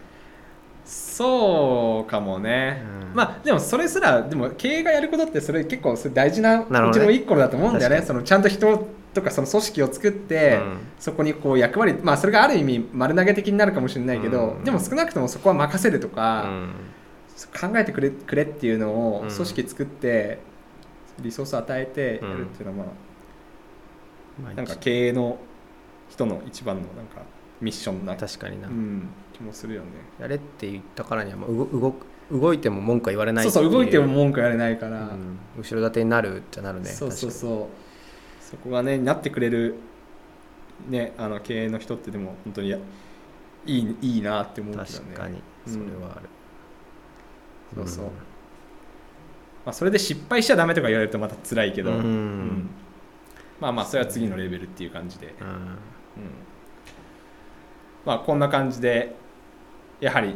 [1.20, 3.14] そうかもね、うん。
[3.14, 8.02] まあでもそれすらでも経営がやることってそれ結構それ大事なうちの一個だと思うんだよね。
[8.04, 10.78] そのちゃんと人とかその組織を作って、うん。
[10.98, 14.64] そこにこう役割まあそれがある意味丸投げ的になるかもしれないけど、うん。
[14.64, 16.72] でも少なくともそこは任せるとうか、ん。
[17.60, 19.30] 考えてくれくれっていうのをうん。
[19.30, 20.40] 組織作って、
[21.20, 25.38] リソース与えてやるっていうのは、まあまあなんか経営の
[26.08, 27.24] 人の一番のなんか
[27.60, 29.88] ミッションな、確かにな、うん、気もするよね。
[30.20, 35.40] やれって言ったからにはもう動動く動いても文句は言われないそうそう動いてもう、文句言われないから、うん。
[35.58, 36.90] 後ろ盾になるっちゃなるね。
[36.90, 37.34] そうそうう。
[37.34, 39.76] そうそこがねなってくれる
[40.88, 42.78] ねあの経営の人ってでも本当にや
[43.66, 44.90] いいいいなって思うけどね。
[44.90, 45.42] 確かに。
[45.68, 45.74] うん。
[45.74, 46.30] それはある、
[47.76, 48.12] そうそう、ま
[49.68, 51.98] あ、それで失敗しちゃダメとか言われるとまた辛いけど、うん。
[51.98, 52.70] うん。
[53.60, 55.48] まあまあそれは次のレベルっていう感じで、うん。
[55.48, 55.78] うん。
[58.06, 59.16] まあこんな感じで
[60.00, 60.36] やはり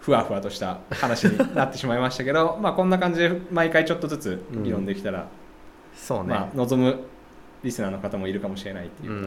[0.00, 5.28] ふわふわとした話になってしまいましたけど まあこんな感じで毎回ちょっとずつ議論できたら、
[5.94, 7.00] そうね、まあ望む
[7.62, 9.22] リスナーの方もいるかもしれないっていううん、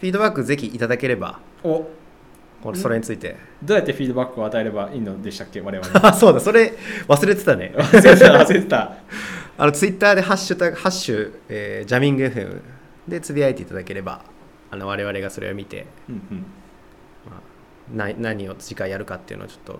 [0.00, 1.86] フィードバックぜひいただければお。
[2.62, 6.72] これそれについて、どうやってフィードバックを与えればいいのでしたっけ我々 あそうだそれ
[7.08, 7.72] 忘れてたね。
[7.76, 8.92] 忘れてた忘れてた。
[9.58, 12.60] あのツイッターでハッシュタグハッシュ、えージャミング FM
[13.08, 14.22] でつぶやいていただければ
[14.70, 16.38] あの我々がそれを見て、うんうん。
[16.38, 16.61] まあ、
[17.92, 19.72] な何を次回やるかっていうのをちょっと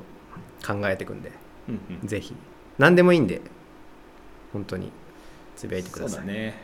[0.67, 1.33] 考えていくんで
[1.69, 2.07] うんうん。
[2.07, 2.35] ぜひ。
[2.79, 3.41] 何でもいいんで
[4.53, 4.91] 本当に
[5.57, 6.19] つぶやいてください。
[6.19, 6.45] そうだね。
[6.45, 6.55] やっ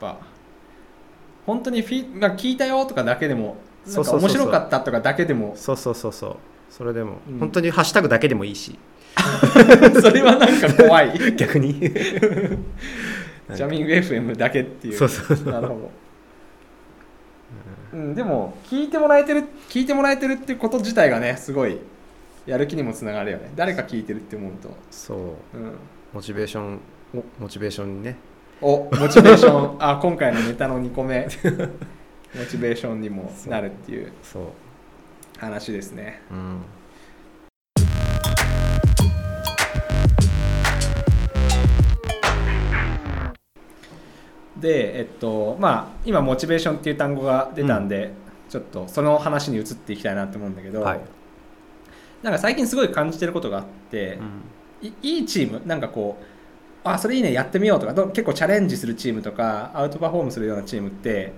[0.00, 0.18] ぱ
[1.46, 6.36] 本当にフィ、まあ、聞いたよとかだけでもなんか面白かったとかだけでもそうそうそうそう。
[6.70, 7.38] それでも、うん。
[7.38, 8.78] 本当にハッシュタグだけでもいいし。
[10.00, 11.18] それはなんか怖い。
[11.36, 11.74] 逆に。
[11.80, 14.94] ジャミング FM だけっていう。
[14.94, 15.52] そうそうそう。
[15.52, 15.90] なるほど、
[17.92, 21.78] うん、でも聞いてもらえてる聞いてもらえてるってこと自体がねすごい
[22.46, 23.50] やる気にもつながるよね。
[23.54, 25.14] 誰か聞いてるって思うと、そ
[25.54, 25.58] う。
[25.58, 25.74] うん、
[26.12, 26.80] モチベーション
[27.14, 28.16] おモチベーションにね。
[28.60, 29.76] おモチベーション。
[29.82, 31.28] あ今回のネタの2個目。
[32.36, 34.12] モチベーションにもなるっていう。
[34.22, 34.44] そう。
[35.38, 36.22] 話ですね。
[36.30, 36.58] うん
[44.60, 48.12] でえっとまあ今モチベーションっていう単語が出たんで、
[48.48, 51.00] ちょっとその話に移っていきたいなと思うんだけど、はい、
[52.22, 54.42] なんか最近すごい感じてることがあって、うん。
[54.82, 56.24] いいいチームなんかこう
[56.84, 61.32] あそれいいねやってみようとかど結構チャレンジするチームとかアウトパフォームするようなチームって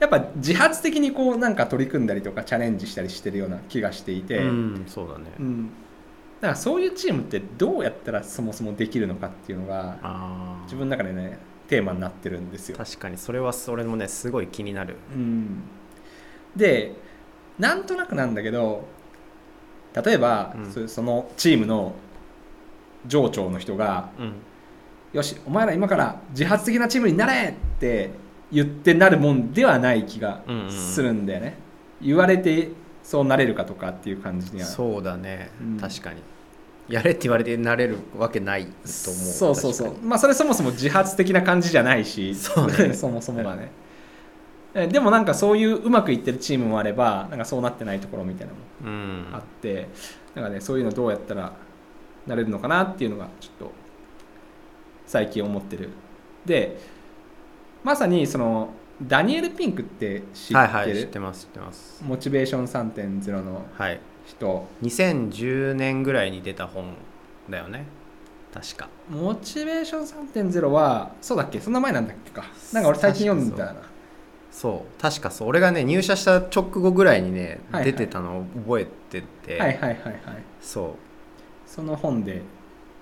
[0.00, 5.66] やっぱ自発的にこうなんか取り組んだりとかチャレンジしたりしてるような気がしていて、うん、そうだね、うん。
[6.40, 9.98] だからそういうチームってどうやったらそもそもできるのかっていうのが
[10.64, 12.76] 自分の中でねテーマになってるんですよ。
[12.76, 14.96] 確かにそれはそれもねすごい気になる。
[15.14, 15.62] うん、
[16.56, 16.94] で
[17.58, 18.86] なんとなくなんだけど
[19.94, 20.70] 例えば、うん。
[20.70, 21.94] そそのチームの
[23.06, 24.32] 上長の人がうん
[25.12, 28.10] 「よしお前ら今から自発的なチームになれ!」って
[28.50, 31.56] 言ってなるもんではない気がうんうんするんだよね、
[32.00, 32.70] 言われて
[33.02, 34.66] そうなれるかとかっていう感じには。
[34.66, 35.78] そうだね、うん。
[35.78, 36.22] 確かに
[36.88, 38.94] やれって言われてなれるわけないと思う。
[38.94, 39.94] そうそうそう。
[40.02, 42.34] まあそれそもそも自発的な感じじゃないし。
[42.34, 42.92] そうね。
[42.94, 43.70] そもそもがね。
[44.74, 48.52] えでもなんかそういううまくいってるチームもあればなんかそうなってないところみたいな
[48.88, 49.88] のもあって、
[50.34, 51.52] なんかねそういうのどうやったら
[52.26, 53.72] なれるのかなっていうのがちょっと
[55.06, 55.90] 最近思ってる。
[56.44, 56.78] で
[57.84, 58.70] まさにその
[59.02, 62.02] ダニエル・ピンクって知ってる、はいはい知ってます知ってます。
[62.04, 64.66] モチベーション3.0のはい人。
[64.82, 66.94] 2010年ぐらいに出た本
[67.48, 67.86] だよね。
[68.52, 68.88] 確か。
[69.10, 71.60] モチベーション3.0はそうだっけ？
[71.60, 72.44] そんな前なんだっけか。
[72.72, 73.82] なんか俺最近読んだな。
[74.50, 75.00] そう。
[75.00, 75.48] 確かそう。
[75.48, 77.92] 俺がね入社した直後ぐらいにね、はいはい。
[77.92, 80.22] 出てたのを覚えてて、はいはいはいはい。
[80.60, 81.70] そう。
[81.70, 82.42] その本で。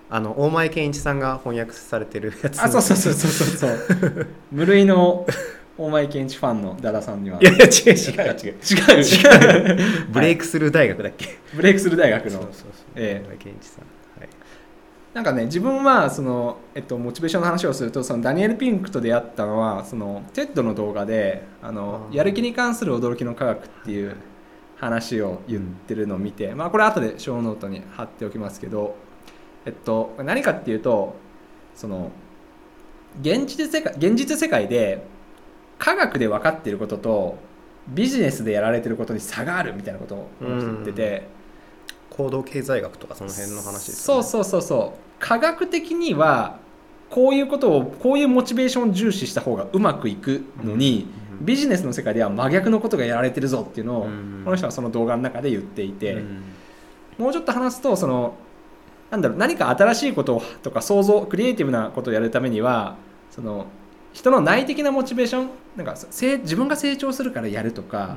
[0.09, 2.62] あの大前健一さんが翻訳されてるやつ。
[2.62, 4.27] あそうそうそうそうそうそう。
[4.53, 5.27] 無類の
[5.79, 7.39] 大前健一ファンのダダさんには。
[7.41, 8.51] いやいや違う違う違う。
[8.51, 9.03] 違う。
[9.03, 9.79] 違う。
[10.11, 12.31] ブレイクスルー大学だっけ、ブレイクスルー大学の。
[12.31, 12.73] そうそうそう。
[12.97, 13.27] ええ。
[13.27, 14.21] 大前健一さん。
[14.21, 14.29] はい。
[15.17, 24.15] なんかね自分はその、えっと、モチベーションの話をするとそのダニエル・ピンクと出会ったのはその TED の動画であのやる気に関する驚きの科学っていう
[24.77, 28.95] 話を言ってるのを見て、まあ、これ後でショーノートに貼っておきますけど、
[29.65, 31.17] えっと、何かっていうと
[31.75, 32.11] その
[33.23, 35.03] 現実世界現実世界で
[35.79, 37.39] 科学で分かっていることと
[37.89, 41.37] ビジネスでやられてることに差があるみたいなことを言ってて。
[42.17, 44.99] 行動経済学とかその辺の話ですそうそうそうそう。
[45.19, 46.59] 科学的には
[47.11, 51.09] こういうことをこういうモチベーションを重視した方がうまくいくのに、
[51.39, 51.45] うん。
[51.45, 54.43] ビジネスの世界では真逆のことがやられてるぞっていうのを、うん。
[54.45, 56.43] この人はその動画の中で言っていて、うん。
[57.19, 58.35] もうちょっと話すとその
[59.11, 62.97] なんだろう何か新しいことをとか想像クリエイティブなことをやるためには
[63.31, 63.67] その
[64.16, 68.16] 人の内的なモチベーションなんかせ自分が成長するからやるとか,、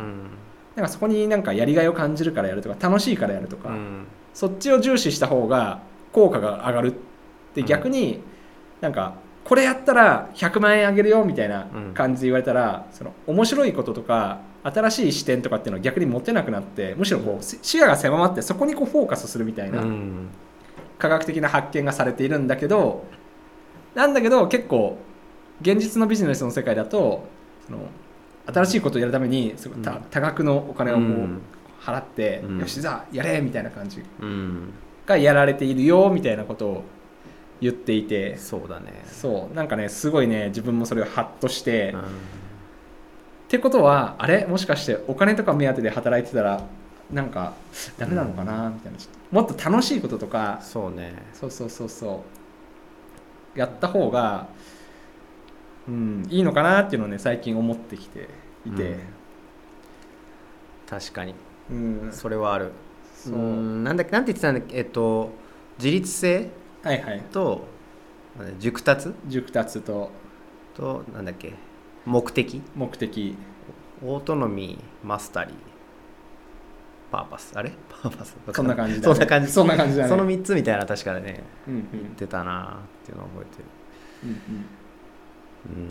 [0.74, 4.08] なんかそこになんかやりがいを感じるからやるとか楽しいからやるとか、うん。
[4.34, 5.82] そっちを重視した方が
[6.14, 6.92] 効果が上がるっ
[7.54, 7.68] てうん。
[7.68, 8.22] 逆に
[8.80, 11.94] なんかこれやったら100万円あげるよみたいなうん。
[11.94, 20.30] 感じで言われたらその面白いこととか新しい視点とかっていうのは逆に持てなくなってむしろこう視野が狭まってそこにこうフォーカスするみたいなうん。
[20.98, 23.04] 科学的な発見がされているんだけど
[23.96, 24.98] なんだけど結構
[25.62, 27.28] 現実のビジネスの世界だと
[27.66, 27.80] その
[28.48, 31.42] 新しいことをやるためにすごい多額のお金をこううん。
[31.80, 32.60] 払って、うん。
[32.60, 34.04] よしじゃあやれみたいな感じ。
[34.20, 34.74] うん。
[35.06, 36.84] がやられているよみたいなことを
[37.62, 38.36] 言っていて。
[38.36, 39.06] そうだね。
[39.08, 39.56] そう。
[39.56, 42.00] なんかねすごいね自分もそれをハッとして、うん。
[42.02, 42.04] っ
[43.48, 44.46] てことはあれ？
[44.46, 46.62] もしかしてお金とか目当てで働いてたら
[47.14, 47.54] なんか
[47.98, 48.70] ダメなのかな？
[48.72, 48.98] みたいな。
[49.32, 50.60] もっと楽しいこととか。
[50.62, 51.14] そうね。
[51.34, 52.24] そうそうそうそ
[53.56, 53.60] う。
[53.60, 54.50] やった方が
[55.90, 56.28] うん。
[56.30, 58.30] いいのかなっていうのをね最近思ってきて
[58.66, 58.98] いて。
[60.88, 61.36] 確かに。
[61.70, 62.72] うん、それはある。
[63.16, 63.34] そう。
[63.36, 63.84] うん。
[63.84, 65.32] なんだっけなんて言ってたんだっけえっと
[65.78, 66.50] 自律性？
[66.84, 67.22] はいはい。
[67.32, 67.68] と
[68.60, 69.14] 熟達？
[69.28, 70.12] 熟達と。
[70.76, 71.54] となんだっけ
[72.06, 72.62] 目的？
[72.76, 73.36] 目的。
[74.02, 75.54] オートノミーマスタリー。
[77.12, 77.52] パーパス。
[77.56, 77.72] あれ？
[77.90, 78.38] パーパス？
[78.54, 79.52] そんな感じだ、ね、そんな感じ。
[79.52, 80.10] そんな感じだね。
[80.10, 81.88] その3つみたいな確かねうんうん。
[81.92, 83.64] 言ってたなっていうのを覚えて
[84.24, 84.36] うんうん。
[84.38, 84.40] る
[85.66, 85.90] うん。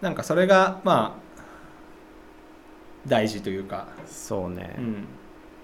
[0.00, 1.26] なんかそれがまあ
[3.06, 5.04] 大事というか、そうね、うん、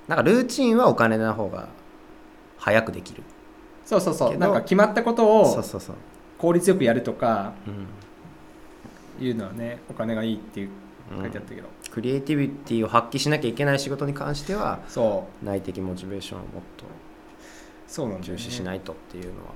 [0.09, 1.69] なんかルーチンはお金の方が
[2.57, 3.23] 早くできる。
[3.85, 4.37] そうそうそう。
[4.39, 5.97] なんか決まったことをそうそうそう、
[6.39, 7.87] 効率よくやるとかうん。
[9.21, 10.71] いうのはねお金がいいっていう
[11.21, 15.45] 書いてあったけど、クリエイティビティを発揮しなきゃいけない仕事に関してはそう。
[15.45, 16.49] 内的モチベーションをもっ
[17.87, 19.51] そう重視しないとっていうのは、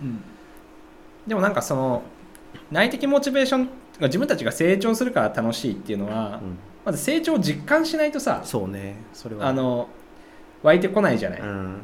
[0.00, 0.22] うん。
[1.26, 2.02] でもなんかその
[2.72, 3.64] 内的モチベーション
[4.00, 6.58] が自分たちが成長するから楽しいっていうのは、うん。
[6.84, 9.46] まず成長を実感しないとさそうねそれは。
[9.46, 9.88] あの
[10.62, 11.82] 湧いてこないじゃない、うん。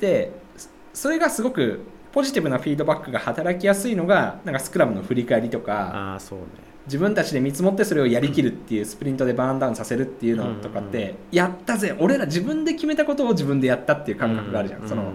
[0.00, 1.80] でそそれがすごく
[2.12, 6.46] ポジティブなフィードバックが働きやすいのがなんかスクラムの振り返りとかああそうね。
[6.86, 11.36] 自分たちで見積もってそれをやりきるっていうスプリントでバーンダウンさせるっていうのとかって、うん。
[11.36, 11.96] やったぜ。
[11.98, 15.12] 俺ら自分で決めたことを自分でやったっていう感覚があるじゃん、うその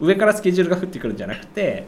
[0.00, 1.84] 上からスケジュールが降ってくるんじゃなくて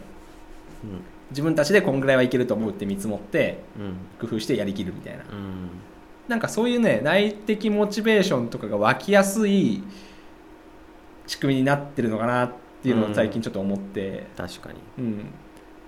[1.30, 4.28] 自分たちでこんぐらいはいけると思うって見積もってうん。
[4.28, 5.24] 工夫してやりきるみたいな。
[5.24, 5.70] うん。
[6.28, 9.82] なんかそういうね内的モチベーションとかが湧きやすい
[11.26, 14.78] 仕組みになってるのかなっていうのを最近ちょっと思って、確かに。
[14.98, 15.26] うん。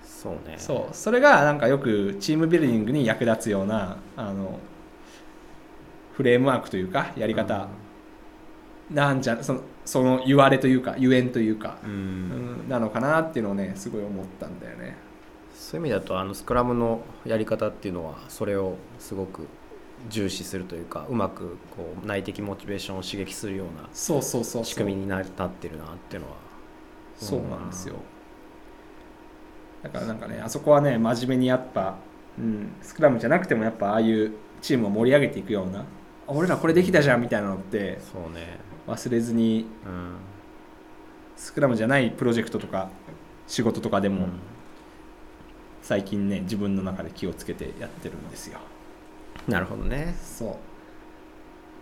[0.03, 0.55] そうね。
[0.57, 0.95] そう。
[0.95, 4.59] それがなんかよくチームビルディングに役立つようなあの
[6.13, 7.69] フレームワークというかやり方
[8.91, 11.93] なんじゃそのその言われというかゆえんというか、うん、う
[12.65, 14.97] んなのかなっていうのをねすごい思ったんだよね。
[15.59, 19.45] そういう意味だとあのスクラムのやり方っていうのはそれをすごく
[20.07, 24.65] 重視するというかうまくこう内的モチベーションを刺激するようなそうそうそうそう。
[24.65, 26.37] 仕組みになってるなっていうのは。
[27.17, 27.95] そうなんですよ。
[29.83, 31.97] だからなんかねあそこはね真面目にやっぱ、
[32.37, 35.81] うん、スクラムじゃなくてもやっぱああいうチームを盛り上げていくような。
[35.81, 35.85] あ
[36.27, 38.59] 俺らこれできたじゃんみたいなのってそうね。
[38.87, 40.15] 忘れずにうん。
[41.35, 42.89] スクラムじゃないプロジェクトとか
[43.47, 44.39] 仕事とかでもうん
[45.89, 48.59] 最近ね自分の中で気をつけてやってるんですよ。
[49.47, 50.15] なるほどね。
[50.21, 50.51] そ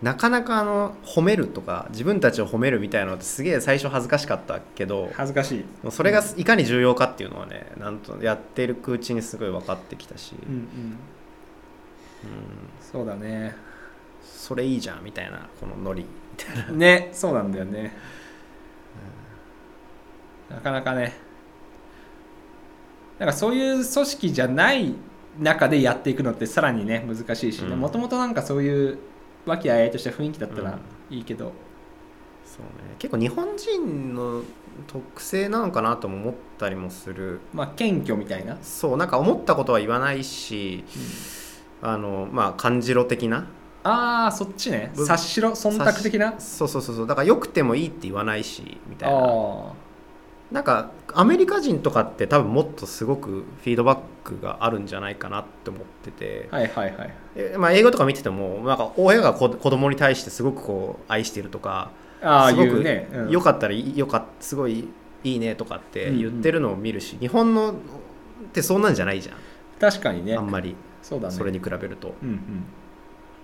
[0.02, 0.06] う。
[0.06, 10.68] なかなかあの褒めるとか自分たちを褒めるみたいなのってすげえ最初恥ずかしかったけど恥ずかしい、それがいかに重要かっていうのはねなんとやっているうちにすごい分かってきたし、うんうん、うん。
[12.80, 13.58] そうだね。
[14.24, 16.04] それいいじゃんみたいなこのノリ。
[16.04, 17.94] みたいなねそうなんだよね、
[20.50, 21.27] なかなかね
[23.20, 24.94] なんかそういう組織じゃない
[25.40, 27.80] 中でやっていくのってさらにね難しいしうん。
[27.80, 28.98] もともとなんかそういう
[29.46, 30.78] 和気あいあいとした雰囲気だったら
[31.10, 31.54] いいけど、
[32.46, 32.96] そうね。
[33.00, 34.42] 結構日本人の
[34.88, 37.40] 特性なのかなとも思ったりもする。
[37.54, 40.84] まあ謙虚みたいな、そうなんか思ったことは言わないし
[41.82, 43.48] あのまあ感じろ的な。
[43.84, 44.92] ああそっちね。
[44.96, 46.38] ぶ察しろ忖度的な。
[46.40, 47.08] そうそうそうそう。
[47.08, 49.18] だからよくてもいいって言わないしみたいな。
[49.18, 49.74] あ
[50.52, 56.48] なんかアメリカ人とかって多分もっとすごくフィードバックがあるんじゃないかなって思ってて。
[56.52, 57.14] あ、はいはいはい。
[57.36, 63.30] えまあ、映画とか見ててもなんか親が子子供に対してすごくこう愛してるとかああすごくね、うん。
[63.30, 64.88] よかったらよかすごい
[65.24, 67.76] いいねとかって言ってるのを見るし、日本のっ
[68.54, 69.36] てそんなんじゃないじゃん、
[69.80, 70.36] 確かにね。
[70.36, 70.76] あんまり。
[71.02, 71.34] そうだね。
[71.34, 72.14] それに比べると。
[72.22, 72.36] うんうん。
[72.36, 72.40] っ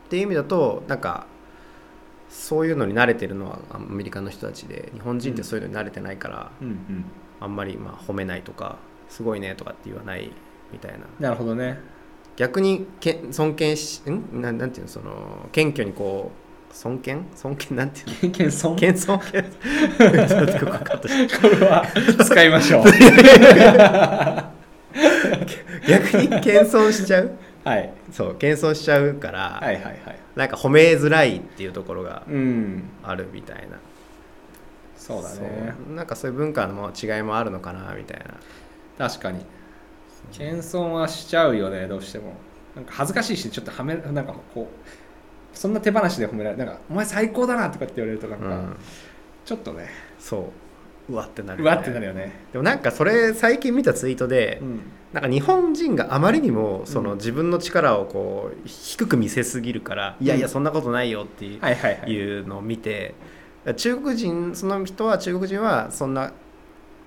[0.09, 1.27] ていう意味だとなんか
[2.33, 7.05] そういうのに慣れてるのはアメリカの人たちで日本人ってそういうのに慣れてないから、うんうん。
[7.39, 8.77] あんまりまあ褒めないとか
[9.07, 10.31] すごいねとかって言わない
[10.71, 10.99] みたいな。
[11.19, 11.77] なるほどね。
[12.35, 14.41] 逆にけ尊敬しん？
[14.41, 14.89] なんなんていうの？
[14.91, 16.31] その謙虚にこ
[16.71, 17.17] う尊敬？
[17.35, 17.75] 尊敬？
[17.75, 18.31] なんていうの？
[18.31, 19.19] 謙遜謙遜？
[19.19, 21.85] 謙ちょっとここカットしてこれは
[22.25, 22.85] 使いましょう。
[25.87, 27.31] 逆に謙遜しちゃう？
[27.63, 27.93] はい。
[28.11, 29.97] そう謙遜しちゃうから、はいはいはい。
[30.35, 32.83] なんか褒めづらいっていうところがうん。
[33.03, 33.77] あるみたいな。
[34.97, 35.35] そうだね。
[35.87, 35.95] そう。
[35.95, 39.07] なんかそういう文化の違いもあるのかなみたいな。
[39.07, 39.45] 確かに。
[40.31, 42.35] 謙遜はしちゃうよねどうしても。
[42.75, 48.77] なんか恥ずかしいしちょっとはめなんかこうそんな手放しで褒められなんか「お前最高だな」とかって言われるとなんか、うん。
[49.45, 49.89] ちょっとね。
[50.17, 50.43] そう
[51.09, 52.31] うわってなるうわってなるよね。
[52.51, 54.81] でもなんかそれ最近見たツイートで、うん。
[55.11, 57.17] なんか日本人があまりにもそのうん。
[57.17, 63.15] 自分の力をこう低く見せすぎるから、いやいやうんそんなことないよっていう,、のを見て
[63.75, 66.31] 中国人その人は中国人はそんな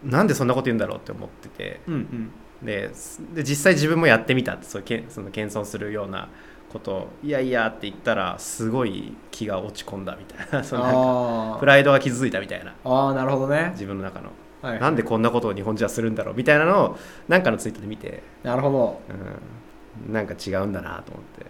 [0.04, 1.80] なんでそんなこと言うんだろうって思ってて。
[1.86, 2.30] うんうん。
[2.62, 2.90] で
[3.34, 6.30] で実際自分もやってみたってそういうけんその謙遜するような
[6.72, 10.62] ことをいやいやって言ったらすごい気が落ち込んだみたいな。
[10.64, 10.98] そのなんか
[11.56, 12.74] あプライドが傷ついたみたいな。
[12.84, 14.30] ああなるほどね、自分の中の、
[14.62, 16.98] はい、なんでこんなことを日本人はするんだろうみたいなのを
[17.28, 19.00] なんかのツイートで見て、なるほど。
[20.06, 21.46] うん、なんか違うんだなと思って。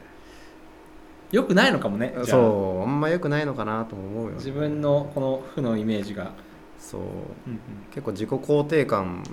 [1.33, 4.35] よくないのかもねそうあんま良くないのかなとも思うよね。
[4.37, 6.31] 自分のこの負のイメージが、
[6.79, 7.01] そう。
[7.01, 7.61] うんうん。
[7.91, 9.25] 結構自己肯定感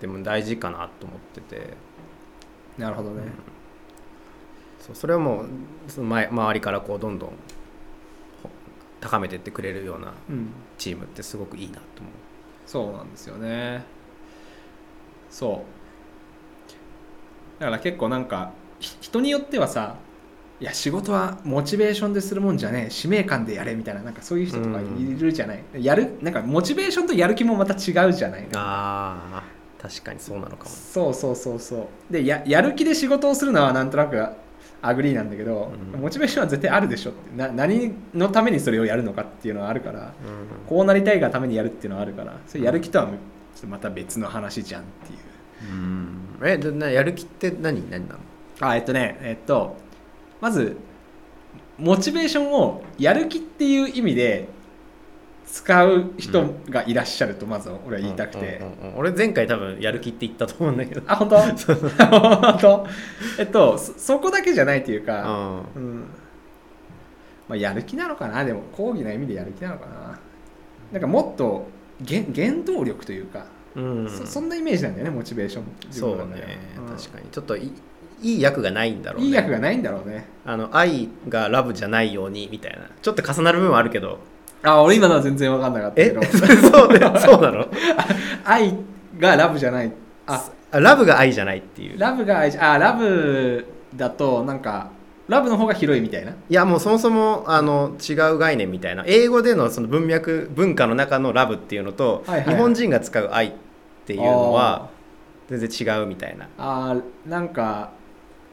[0.00, 1.74] でも大事かなと思ってて、
[2.76, 3.22] なるほどね、
[4.88, 5.46] そうそれはもう
[5.88, 8.50] その前周りからこうどんどんほ
[9.00, 10.50] 高めてってくれるようなうん。
[10.76, 12.12] チームってすごくいいなと思う。
[12.66, 13.84] そうなんですよね。
[15.30, 15.64] そ
[17.58, 17.60] う。
[17.60, 19.96] だから結構なんかひ人によってはさ
[20.60, 24.84] いや仕事はモチベーションでするもんじゃねえ使命感でやれみたいななんかそういう人とかい
[25.14, 28.48] るじゃない、やるなんかモチベーションとやる気もまた違うじゃない。
[28.54, 30.70] あー確かにそうなのかも。
[30.70, 32.12] そうそうそうそう。
[32.12, 34.16] でややる気で仕事をするのはなんとなく
[34.80, 36.00] agree なんだけど、うん。
[36.00, 37.36] モチベーションは絶対あるでしょって。
[37.36, 40.12] な何のためにそれをやるのかっていうのはあるからうん。
[40.68, 43.08] こうなりたいがためにやるっていうのはあるからそれやる気とは
[43.66, 45.72] また別の話じゃんっていう。
[45.72, 46.18] うん。
[46.44, 47.90] えでなやる気って何？
[47.90, 48.20] 何なの？
[48.60, 49.76] あえっとねえっと
[50.40, 50.76] まず
[51.78, 54.48] モチベーションをやる気っていう意味で
[55.50, 61.02] 使う人がいらっしゃるとまず俺は言いたくて、うんうんうん俺前回多分やる気って言ったと思うんだけど。
[61.06, 61.36] あ本当？
[61.38, 62.86] 本当？
[63.38, 65.82] えっとそそこだけじゃないというか、うん。
[65.82, 66.00] うん。
[67.48, 68.44] まあ、やる気なのかな？
[68.44, 70.18] でも講義の意味でやる気なのかな？
[70.92, 71.68] なんかもっと
[72.06, 75.64] 原原動力というか、うんそそんなイメージなんだよねモチベーション。
[75.86, 76.96] 自そうね、うん。
[76.96, 77.28] 確かに。
[77.30, 77.72] ちょっとい
[78.20, 79.28] いい役がないんだろうね。
[79.28, 80.26] いい役がないんだろうね。
[80.44, 82.90] あの愛がラブじゃないようにみたいな。
[83.00, 84.18] ちょっと重なる部分はあるけど
[84.62, 87.66] あ俺今のは全然分かんなかったけえどそうねそうなの？
[88.44, 88.74] 愛
[89.18, 89.92] がラブじゃない。
[90.26, 91.98] ああラブが愛じゃないっていう。
[91.98, 93.64] ラブが愛じあラブ
[93.96, 94.88] だとなんか
[95.28, 96.32] ラブの方が広いみたいな。
[96.32, 99.04] いやもうそもそもあの違う概念みたいな。
[99.06, 102.54] 英語でのその文脈文化の中のラブっていうのと、はいはいはい。
[102.56, 103.52] 日本人が使う愛っ
[104.06, 104.88] ていうのは
[105.48, 106.48] 全然違うみたいな。
[106.58, 107.90] あーなんか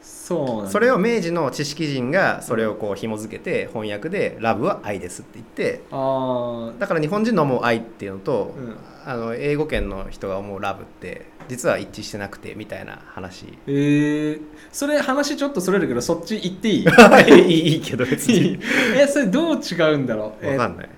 [0.08, 6.78] そうそれを明治の知識人がそれをこう紐付けて翻訳で「ラブは愛です」って言ってあー。
[6.78, 8.76] だから日本人の思う愛っていうのと、うん。
[9.04, 13.46] あの英語圏の人が思うラブって実は一致してなくてみたいな話。
[13.68, 14.40] えー、
[14.72, 16.84] それ話ちょっとそれるけどそっち行っていい？
[16.84, 16.86] い
[17.68, 18.58] いいいけど別に。
[18.98, 20.88] えそれどう違うんだろう、え分かんない。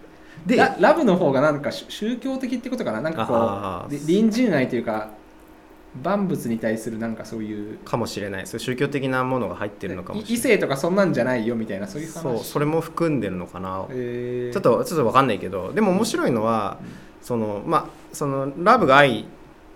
[0.46, 3.02] ででララブの方がなんか宗宗教的ってことかな？
[3.02, 5.10] なんかこうり隣人愛というか
[6.02, 8.46] 万物に対するなんかそういうかもしれない。
[8.46, 10.34] そういう宗教的なものが入ってるのかもしれない。
[10.34, 12.20] 異性とかそんなんじゃないよみたいなそういう話。
[12.20, 14.52] そうそれも含んでるのかな、えー。
[14.52, 16.78] ちょっとちょっと分かんないけどでも面白いのは、
[17.20, 19.26] そのまあそのラブが愛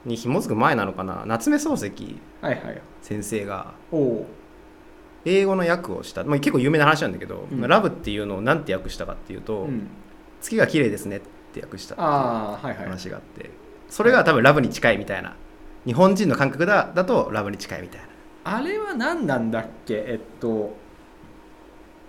[0.05, 1.25] に紐づく前なのかな。
[1.27, 2.81] 夏目漱石はいはい。
[3.03, 3.75] 先生が
[5.25, 7.61] 英語の訳をした、まあ、結構有名な話なんだけど、うん。
[7.69, 9.89] ラブっていうのを何て訳したかっていうと、うん、
[10.41, 11.21] 月が綺麗ですねっ
[11.53, 12.85] て訳したっていうああはいはい。
[12.87, 13.51] 話があって
[13.89, 15.37] それが多分ラブに近いみたいな
[15.85, 18.07] 日本人の感覚だだとラブに近いみたいな。
[18.45, 19.95] あれは何なんだっけ？
[20.07, 20.77] えっと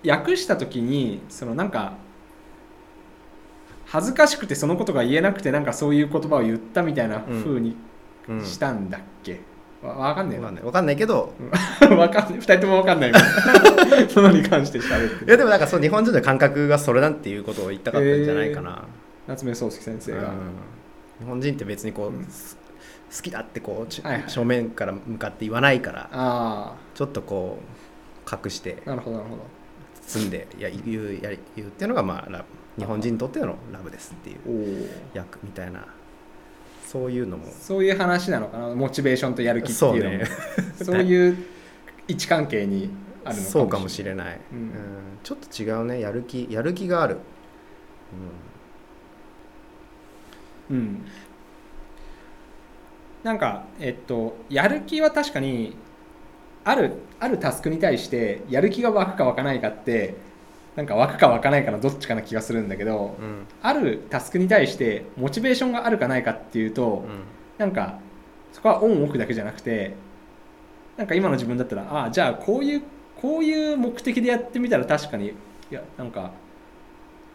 [0.07, 1.93] 訳した時にそのなんか
[3.85, 7.75] 恥ずかしくてそのことが言えなくてなんかそういう言葉を言ったみたいな風に
[8.27, 8.43] うん。
[8.43, 9.41] したんだっけ、
[9.83, 10.49] わわかんねえな。
[10.49, 11.33] 分かんない分かんないけど。
[11.97, 13.13] わかんない2人ともわかんない
[14.09, 18.83] そのに関して喋っていやでもなんかそう日本人の感覚がそれなんていうことを言いたかったんじゃないかな、
[19.27, 20.25] 夏目漱石先生が、うん。
[21.19, 22.11] 日本人って別にこう、
[23.15, 24.29] 好きだってこう、ちはいはい。
[24.29, 27.59] 正面から向かって言わないからあちょっとこ
[28.25, 29.43] う隠してあなるほどなるほど。
[30.07, 32.45] 包んでや言うやり言うっていうのがまあラブ。
[32.75, 35.85] 日本人にとってのラブですっていう役みたいな。
[36.87, 37.45] そういうのも。
[37.51, 38.69] そういう話なのかな？
[38.69, 40.25] モチベーションとやる気っていうのも。
[40.83, 41.03] そうね。
[41.09, 41.37] いう
[42.07, 42.89] 位置関係に
[43.23, 43.51] あるのかもしれない。
[43.51, 44.57] そうかもしれない、うん。
[44.57, 44.73] うん。
[45.21, 45.99] ちょっと違うね。
[45.99, 47.17] やる気やる気がある、
[50.69, 51.05] うん、
[53.23, 55.75] なんかえっとやる気は確かに
[56.63, 60.15] あるあるタスクに対してやる気が湧くか湧かないかって
[60.75, 63.45] なんか湧くか湧かないかのどっちかな気がするんだけど、うん。
[63.61, 67.23] あるタスクに対してモチベーションがあるかないかっていうと、うん。
[67.57, 67.99] なんか
[68.51, 69.95] そこはオンオフだけじゃなくて
[70.97, 72.83] なんか今の自分だったらああじゃあこういう
[73.21, 75.33] こういう目的でやってみたら確かにい
[75.69, 76.31] やなんか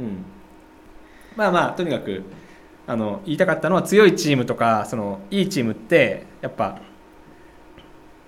[0.00, 0.24] うん。
[1.36, 2.24] まあまあとにかく
[2.88, 6.80] あの言いたかったのは強いチームとかそのいいチームってやっぱ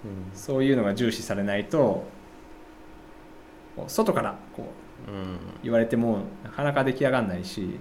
[0.05, 0.39] うん。
[0.39, 2.05] そういうのが重視されないと
[3.89, 4.67] 外からこ
[5.09, 5.39] ううん。
[5.63, 7.81] 言われてもなかなか出来上がらないし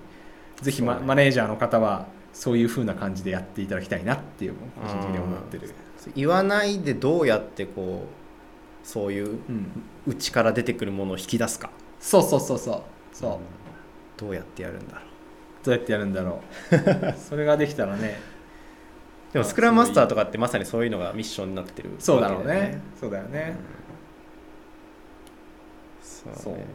[0.61, 5.73] ぜひマ,、マネージャーの方はそういう風な感じでやっていただきたいなっていう個人的に思ってる、
[6.15, 9.71] 言わないでどうやってこうそういううん、
[10.05, 11.69] 内から出てくるものを引き出すか。
[11.99, 12.81] そうそうそうそう。
[13.11, 13.39] そう、うん。
[14.17, 15.01] どうやってやるんだろ
[15.63, 16.41] どうやってやるんだろ
[16.71, 17.13] う。
[17.17, 18.19] それができたらね。
[19.31, 22.81] うでもスクラムマスターとかってまさにそういうのがミッションになってるそうだろうね。
[22.99, 23.55] そうだよね、
[26.01, 26.53] そうそう。
[26.53, 26.65] ね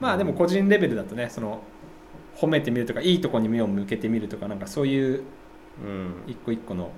[0.00, 1.62] まあでも個人レベルだとねその
[2.34, 5.22] 褒めてみるとかいいとこに目を向けてみるとかなんかそういう
[5.80, 6.14] うん。
[6.26, 6.90] 一個一個の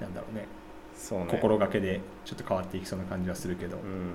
[0.00, 0.42] なんだろうね。
[0.42, 0.46] ね。
[1.30, 3.82] 心がけでちょっと変わっていきそうな感じはするけど、うん。
[3.82, 4.14] うん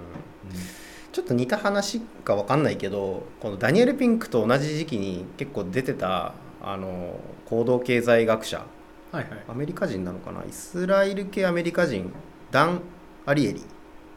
[1.11, 8.65] ちょっと似た話か分かんないけどこのダニエル・ピンクと同じ時期に結構出てたあの行動経済学者。
[9.11, 9.43] はいはい。
[9.49, 10.43] アメリカ人なのかな？
[10.47, 12.13] イスラエル系アメリカ人
[12.49, 12.81] ダン・
[13.25, 13.61] アリエリ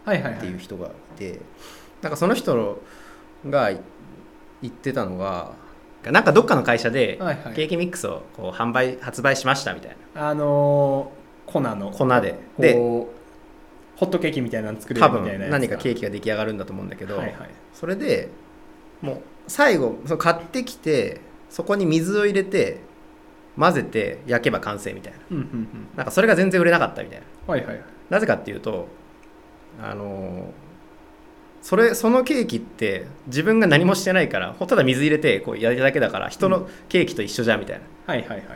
[0.05, 0.39] はいはいはい。
[0.39, 1.41] っていう人がいて
[2.01, 2.81] なんかその人
[3.49, 3.71] が
[4.63, 5.53] 言ってたのが
[6.05, 7.55] なんかどっかの会社ではいはい。
[7.55, 10.29] ケーキミックスをこう販売発売しましたみたいな。
[10.29, 11.91] あのー粉の。
[11.91, 12.39] 粉で。
[12.59, 12.75] で
[13.97, 17.51] ホットケーキみたいなの作れ多るみたいな何かケーキキが出来上がるんだと思うんだけど、はいはい。
[17.73, 18.29] それで
[19.01, 21.21] もう最後その買ってきて
[21.51, 22.81] そこに水を入れて
[23.59, 25.19] 混ぜて焼けば完成みたいな。
[25.31, 25.69] うんうんうん。
[25.97, 27.27] なんかそれが全然売れなかったみたいな。
[27.47, 27.81] はいはい
[28.11, 28.89] なぜかっていうと
[29.83, 30.53] あの
[31.63, 37.85] それそのケーキって自分が何もしてないからただ水入れてこう焼いただけだから人のケーキと一緒じゃんみたいな。
[38.07, 38.47] はいはいはい。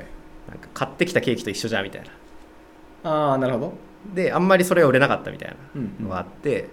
[0.49, 3.11] なんか買ってきたケーキと一緒じゃんみたいな。
[3.11, 6.05] ああなるほどであんまりそれが売れなかったみたいなうんうん。
[6.05, 6.68] のがあって、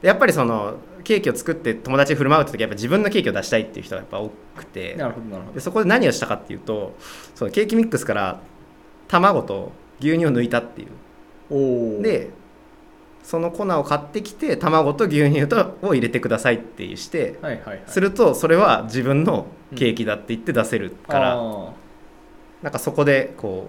[0.00, 5.54] でやっぱりそのケーキを作って友達に振る舞うって時はやっぱ自分のケーキを出したいっていう人がやっぱ多くてなるほどなるほど。
[5.54, 6.94] でそこで何をしたかっていうと
[7.34, 8.40] そのケーキミックスから
[9.08, 12.02] 卵と牛乳を抜いたっていう。
[12.02, 12.30] で
[13.22, 17.82] その粉を買ってきて卵と牛乳とを入れてくださいっていうしてはいはいはい。
[17.86, 19.46] するとそれは自分の
[19.76, 21.72] ケーキだって言って出せるから、あ
[22.62, 23.68] なんかそこでこ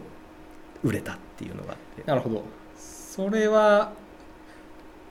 [0.83, 2.01] う売れたっていうのがあって。
[2.03, 2.43] ーなるほど
[3.15, 3.91] それは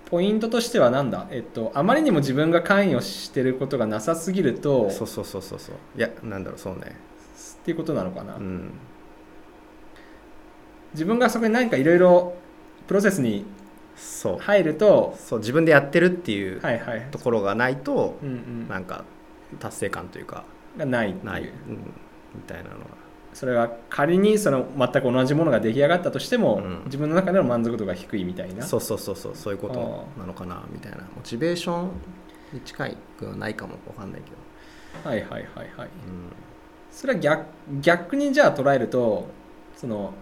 [0.07, 1.29] ポイントとしてはなんだ？
[1.31, 5.77] えっとあまりにも自分が関与してることがなさすぎるとそうそうそうそうそう。
[5.97, 6.97] いやなんだろうそうね。
[7.61, 8.73] っていうことなのかな、うん。
[10.95, 12.35] 自分がそこに何かいろいろ
[12.89, 13.45] プロセスに
[14.41, 17.07] 入るとそう自分でやってるっていうはいはい。
[17.13, 18.69] ところがないと、うんうん。
[18.69, 19.05] なんか
[19.61, 20.45] 達成感というか
[20.77, 21.49] がないない、うん、
[22.35, 23.02] みたいなのが
[23.35, 26.83] それが仮にその全く同じものが出来上がったとしても、うん。
[26.87, 28.65] 自分の中での満足度が低いみたいな。
[28.65, 30.99] そうそうそうそうそういうことなのかなみたいな。
[30.99, 31.91] モチベーション
[32.53, 35.43] に近いくはないかもわかんないけど、はいはいはい
[35.77, 35.87] はい。
[35.87, 36.33] うん。
[36.91, 37.47] それは逆
[37.81, 39.27] 逆にじゃあ捉えると
[39.77, 40.13] その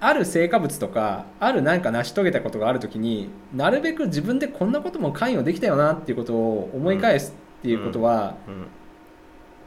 [0.00, 8.66] ある成果物とかある何か成し遂げたことがあるときになるべく自分でこんなことも関与できたよなっていうことを思い返すっていうことは、うん、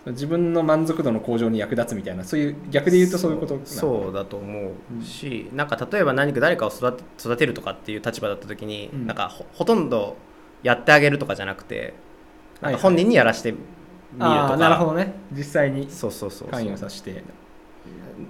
[0.06, 9.08] 自分の満足度の向上に役立つみたいなそういう逆で言うとそういうことそうだと思うし、なんか例えば何か誰かを育て育てるとかっていう立場だった時に、うん。
[9.08, 10.18] なんかほほとんど
[10.62, 11.94] やってあげるとかじゃなくて
[12.62, 12.74] なんはい。
[12.74, 13.64] はいか本人にやらしてみる
[14.14, 15.14] とか、ああなるほどね。
[15.32, 16.48] 実際にそうそうそうそう。
[16.50, 17.24] 関与させて。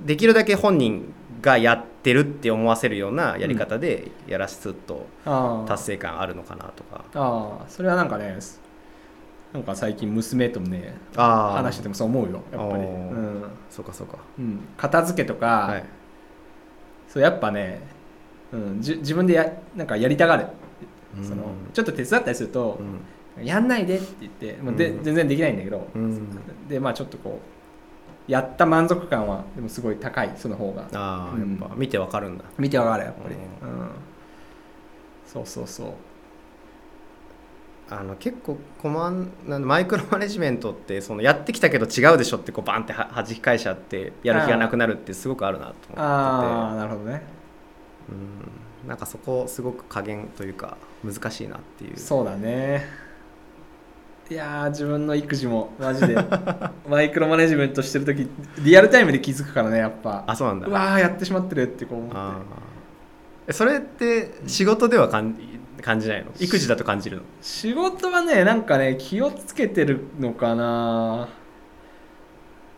[0.06, 8.38] できるだけ本人がやってるって思わせるようなやり方でやらすとああ達成感あるのかなとか、ああそれはなんかね
[9.54, 13.43] なんか最近娘ともね話しててもそう思うよやっぱり、うん。
[13.70, 14.18] そうかそうか。
[14.39, 15.84] うん、片付けとか、はい。
[17.08, 17.82] そうやっぱね、
[18.51, 20.47] うん、じ自分でやなんかやりたがる、
[21.18, 21.24] うん。
[21.24, 22.80] そのちょっと手伝ったりすると
[23.38, 23.45] う、ん。
[23.45, 25.04] やんないでって言ってもうで、うん。
[25.04, 26.30] 全然できないんだけど、うん。
[26.68, 27.39] でまあちょっとこ
[28.28, 30.88] うやった満足感はでもすごい高いその方が。
[30.93, 31.76] ああ、うんやっぱ。
[31.76, 32.45] 見てわかるんだ。
[32.58, 33.89] 見てわかるやっぱり、ううん。
[35.28, 35.88] そうそうそう
[38.00, 47.18] あの結構コマンマイクロマネジメントってそのやってきたけど違うでしょってこうバンっては弾き返しちゃってやる気がなくなるってすごくあるなと思ああってなるほどね。
[47.20, 47.24] て
[48.84, 48.89] うん。
[48.89, 51.98] なんかそこすごく加減というか難しいなっていう。
[51.98, 52.86] そうだね。
[54.30, 56.18] いやー自分の育児もマジで。
[56.89, 58.28] マイクロマネジメントしてる時
[58.60, 60.24] リアルタイムで気づくからねやっぱ。
[60.26, 60.68] あそうなんだ。
[60.68, 62.44] うわーやってしまってるってこう思っ
[63.46, 63.54] て。
[63.54, 65.36] それって仕事では感
[65.82, 66.32] 感じないの？
[66.40, 67.24] 育児だと感じるの？
[67.42, 71.30] 仕事はねなんかね気をつけてるのかな。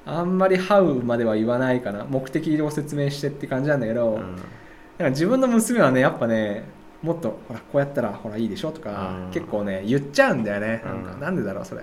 [0.08, 2.06] あんまり「ハウ」までは言わないかな。
[2.06, 4.22] 目的を説明してって感じなんだけど、うん。
[4.22, 6.64] なんか自分の娘はねやっぱね
[7.02, 9.32] もっとほらこうやったらほらいいでしょとか、うん。
[9.32, 11.82] 結構ね言っちゃうんだよね、なんかうんなんでだろうそれ。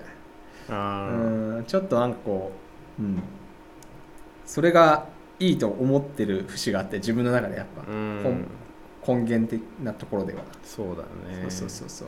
[0.69, 2.51] あうーんちょっとなんかこ
[2.99, 3.21] ううん。
[4.45, 5.05] それが
[5.39, 7.83] いいと思ってる節があって自分の中でやっぱ。
[7.91, 8.47] うん
[9.07, 11.45] 根根源的なところでは、そうだね。
[11.49, 12.07] そうそうそう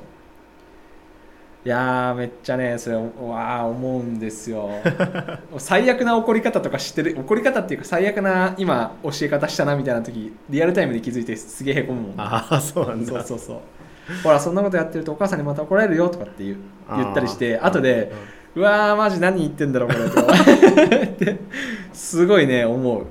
[1.65, 4.69] いやーめっちゃねそれわー思うんですよ。
[5.57, 7.17] 最悪な怒り方とか知ってる？
[7.17, 13.07] 怒り方っていうか最悪な今教え方したなみたいな時リアルタイムで気づいてすげえへこむもんああそうなんだ。
[13.07, 13.57] そうそうそう。
[14.23, 16.57] ほらそんなことやってるとお母さんにまた怒られるよとかって言う
[16.97, 18.11] 言ったりして後で
[18.53, 20.07] うわーマジ何言ってんだろうこれ。
[20.07, 21.39] とかって
[21.93, 23.05] すごいね思う。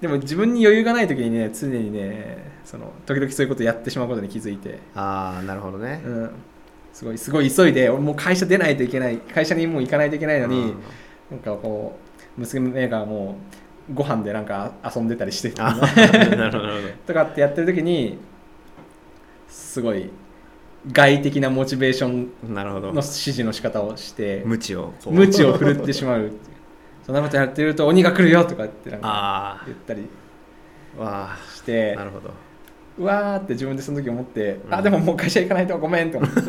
[0.00, 6.00] でも自分に余裕がない時にね常にねその時々そういうことやってしまうことに気づいて、ああなるほどね。
[6.04, 6.30] うん、
[6.92, 10.74] すごいすごい急いで俺もう会社出ないといけない会社にもう行かないといけないのに、
[11.32, 11.98] なんかこ
[12.38, 13.38] う娘がも
[13.90, 15.56] うご飯でなんか遊んでたりして と
[17.12, 18.18] かってやってる時に
[19.48, 20.08] すごい
[20.92, 22.86] 外的なモチベーションなるほど。
[22.92, 26.30] の指示の仕方をして無知を無知を振るってしまう。
[27.04, 30.08] そんなことやってると鬼が来るよとかってなんかあ言ったり
[31.52, 31.96] して。
[31.96, 32.30] あなるほど
[33.00, 34.74] うわーって自分でその時思って、うん。
[34.74, 36.40] あでももう会社行かないとごめんと思って。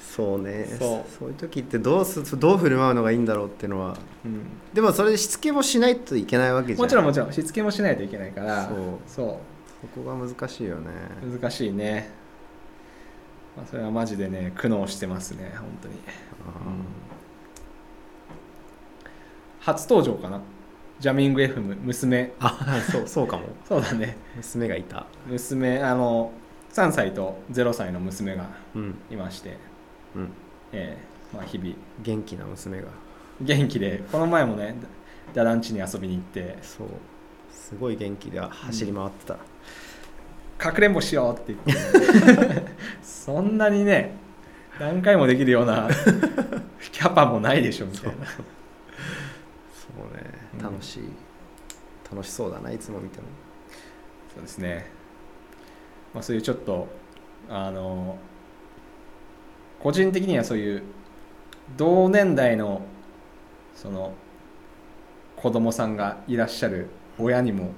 [0.00, 0.64] そうね。
[0.78, 1.10] そう。
[1.18, 3.96] そういう時ってどうすどう振る舞うのがいいんだろうっていうのは。
[4.24, 4.46] うん。
[4.72, 6.78] でもそれでしつけもしないといけないわけじゃん。
[6.78, 7.32] もちろんもちろん。
[7.32, 8.66] しつけもしないといけないから。
[8.66, 8.76] そう。
[9.06, 9.40] そ
[9.84, 10.90] そこが難しいよね。
[11.22, 12.08] う難しいね、
[13.54, 15.94] まあ、それはマジでね苦悩してますね本当に。
[19.60, 20.40] 初登場かな
[21.04, 22.32] ジャミング FM 娘。
[22.40, 23.42] ああそうそうかも。
[23.68, 24.16] そうだね。
[24.36, 25.04] 娘がいた。
[25.26, 26.32] 娘あの
[26.72, 28.94] 3歳と0歳の娘がうん。
[29.10, 29.58] いまして、
[30.16, 30.30] うん。
[30.72, 31.74] ええまあ、日々。
[32.02, 32.88] 元気な娘が。
[33.42, 34.76] 元気でこの前もね
[35.34, 36.56] ダダンチに遊びに行って。
[36.62, 36.86] そう。
[37.52, 39.36] すごい元気で走り回ってた、
[40.56, 41.78] かくれんぼしようって言っ
[42.56, 42.62] て。
[43.04, 44.16] そんなにね
[44.80, 45.86] 何回もできるような
[46.92, 48.26] キャパもないでしょみたいな
[50.08, 50.22] ね。
[50.54, 50.62] うん。
[50.62, 51.02] 楽しい、
[52.10, 53.24] 楽しそうだないつも見ても。
[54.34, 54.86] そうですね、
[56.12, 56.88] まあ、そういうちょっと
[57.48, 58.18] あの
[59.80, 60.82] 個人的にはそういう
[61.76, 62.82] 同年代の
[63.74, 64.12] その
[65.36, 66.88] 子供さんがいらっしゃる
[67.18, 67.70] 親にも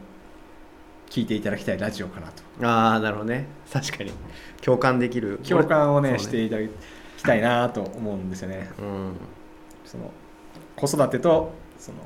[1.11, 2.67] 聞いていただきたいラジオかなと。
[2.67, 3.47] ああなるほどね。
[3.73, 4.13] 確かに。
[4.63, 5.39] 共感できる。
[5.47, 6.63] 共感をねそうしていただ
[7.17, 8.71] きたいなと思うんですよね。
[8.79, 9.13] うん。
[9.85, 10.11] その
[10.75, 11.99] 子育てとその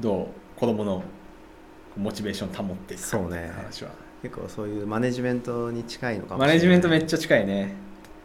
[0.00, 1.02] どう子供の
[1.96, 3.06] モチベーションを保っていくか。
[3.06, 3.52] そうね。
[3.54, 3.90] 話は。
[4.22, 6.56] 結構そういうマネジメントに近いのかもしれマない。
[6.56, 7.74] ネジメントめっちゃ近いね。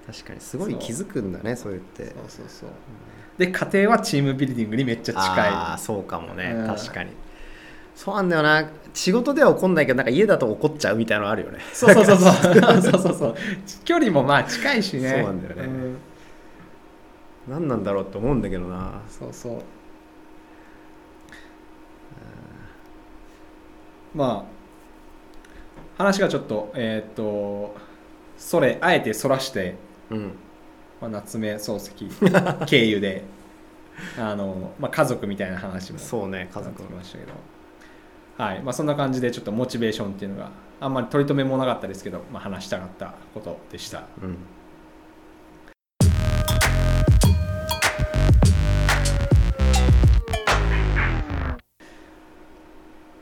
[0.08, 2.06] 確かにすごい気づくんだねそう言って。
[2.06, 2.70] そうそうそう。
[3.38, 6.68] で家庭はチームビルディングにめっちゃ近ああいそうかもね、うん。
[6.68, 7.12] 確かに。
[7.96, 8.70] そうなんだよな。
[8.94, 11.60] 仕事では怒んないけどなんか家だと怒っちゃうみたいなのあるよね。
[11.74, 12.34] そうそうそうそう。
[12.34, 13.36] そうそうそう
[13.86, 15.10] 距離もまあ近いしね。
[15.10, 15.64] そうなんだよね。
[15.68, 15.98] ん。
[17.50, 19.02] 何なんだろうって思うんだけどな。
[19.10, 19.62] そうそう
[24.14, 24.60] まあ
[25.98, 27.76] 話がちょっとえーっと
[28.38, 29.76] それあえてそらして、
[30.10, 30.32] うん。
[31.02, 31.92] まあ、夏目漱石
[32.66, 33.24] 経由で
[34.20, 37.34] あの、まあ、家族みたいな話もそうね家族てきましたけど。
[38.38, 38.62] はい。
[38.62, 44.04] まあそんな感じでちょっとモチベーションっていうのがあんまり取り留めもなかったですけど、まあ、話したかったことでした。
[44.22, 44.38] うん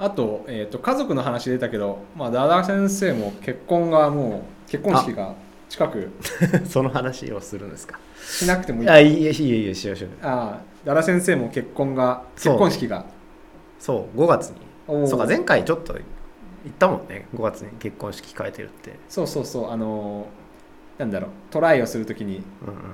[0.08, 5.36] あと,、えー、と家族の話出たけど、まあ、ダダ先生も結婚がもう結婚式が
[5.70, 6.12] 近く。
[6.68, 7.99] その話をするんですか？
[8.22, 8.89] しなくてもいい。
[8.89, 10.26] あいいえいいえいいえしようしよう。
[10.26, 13.05] ああダダ先生も結婚が結婚式が。
[13.80, 14.55] そう5月に。
[15.08, 17.28] そうか前回ちょっと言ったもんね。
[17.36, 20.26] 5月に結婚式控えてるって、そうそうそうあのー
[20.97, 22.41] なんだろうトライをするときにうんう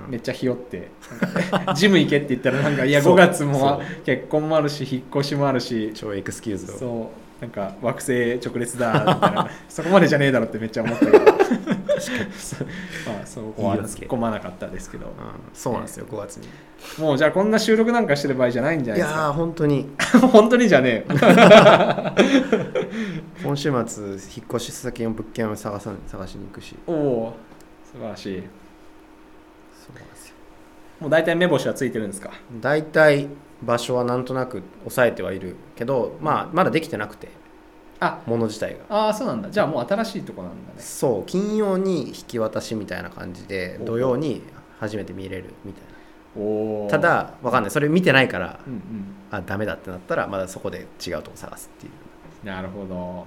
[0.08, 0.10] ん。
[0.10, 0.90] めっちゃひよって
[1.54, 3.16] なんかジム行けって言ったらなんかいや5そう。
[3.16, 6.76] 月も結婚もあるし引っ越しもあるし超 excuse を。
[6.78, 7.24] そう。
[7.40, 9.48] なんか惑星直列だみたいな。
[9.68, 11.18] そこまでじゃねえだろってめっちゃ思ったけど。
[12.38, 12.66] そう
[13.06, 15.06] まあそこは突っ込まなかったですけど。
[15.06, 15.12] うん。
[15.54, 16.48] そうなんですよ5月に。
[16.98, 19.88] もうじゃあこんな収録なんかしてる場合じゃないんじゃないですいや本当に。
[20.32, 21.14] 本当にじゃねえ。
[23.42, 26.76] 今週末引っ越し先の物件を探さ探しに行くし。
[26.86, 27.32] おお
[27.94, 28.42] 素晴らしい。
[29.72, 30.34] そうなんですよ。
[31.00, 32.30] もう大体目星はついてるんですか？
[32.60, 33.28] 大体
[33.62, 37.28] 場所はなんとなく抑えてはいるけど、まあ、まだできてなくて。
[38.00, 38.20] あ。
[38.26, 39.06] もの自体が。
[39.06, 39.50] ああそうなんだ。
[39.50, 40.80] じゃあもう新しいとこなんだね。
[40.80, 41.24] そう。
[41.24, 44.42] 金曜に引き渡しみたいな感じでお土曜に
[44.80, 46.90] 初めて見れるみたいな。
[46.90, 47.70] ただわかんない。
[47.70, 48.80] それ見てないからうんうん。
[49.30, 53.26] あダメだってなったらまだそこで違うとこ探すっていう、なるほど、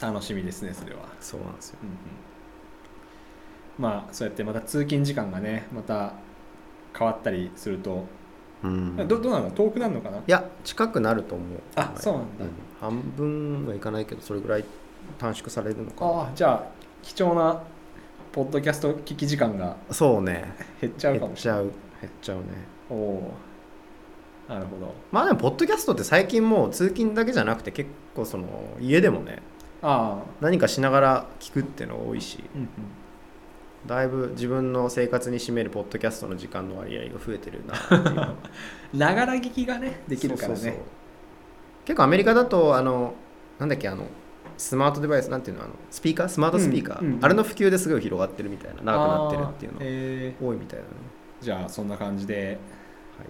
[0.00, 1.78] 楽しみですねそれは、そうなんですよ。
[1.82, 1.96] うんうん、
[3.78, 6.12] まあそうやってまた通勤時間がねまた
[6.96, 8.04] 変わったりすると、
[8.62, 8.96] うん。
[8.96, 9.50] どどうなの？
[9.50, 10.18] 遠くなるのかな？
[10.18, 11.60] いや近くなると思う。
[11.76, 12.44] あそうなんだ。
[12.80, 14.64] 半分はいかないけどそれぐらい
[15.18, 16.10] 短縮されるのかな。
[16.12, 16.64] ああじゃあ
[17.02, 17.62] 貴重な
[18.30, 20.54] ポッドキャスト聞き時間がそうね。
[20.80, 21.62] 減っちゃうかもしれない。
[21.62, 22.00] 減っちゃう。
[22.02, 22.44] 減っちゃうね。
[22.90, 23.34] おお。
[24.48, 24.94] ーなるほど。
[25.10, 28.46] まあでもポッドキャストって最近もう通勤だけじゃなくて結構その
[28.80, 29.40] 家でもね
[29.80, 30.26] ああ。
[30.40, 32.44] 何かしながら聞くっていうのが多いし。
[32.54, 32.68] うんうん
[33.86, 38.34] だいぶ自分の生活に占めるポッドキャストの時間の割合が増えてるな
[38.94, 40.78] ながら聞きがねできるからね。
[41.84, 43.14] 結構アメリカだとあの
[43.58, 44.06] なんだっけあの
[44.56, 46.28] スマートデバイスなんていうのあのスピーカー？
[46.28, 47.24] スマートスピーカー、うんうん。
[47.24, 49.78] あれの普及ですごい広がってるみたいな長くなってるっていうの。
[49.78, 49.86] あー。
[50.30, 52.58] へ多いみたいだね、ーじゃあそんな感じで
[53.18, 53.26] はい、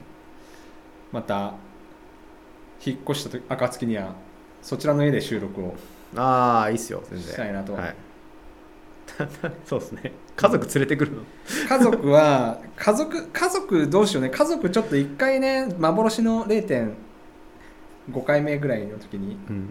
[1.12, 1.54] また
[2.84, 4.14] 引っ越した時暁には
[4.60, 5.74] そちらの家で収録を
[6.16, 7.32] ああいいっすよ全然。
[7.32, 7.72] したいなと。
[7.72, 7.94] はい、
[9.64, 10.12] そうですね。
[10.36, 11.22] 家族連れてくるの。
[11.68, 14.30] 家族は家族家族どうしようね。
[14.30, 19.68] 家族ちょっと1回ね幻の0.5回目ぐらいの時にうん。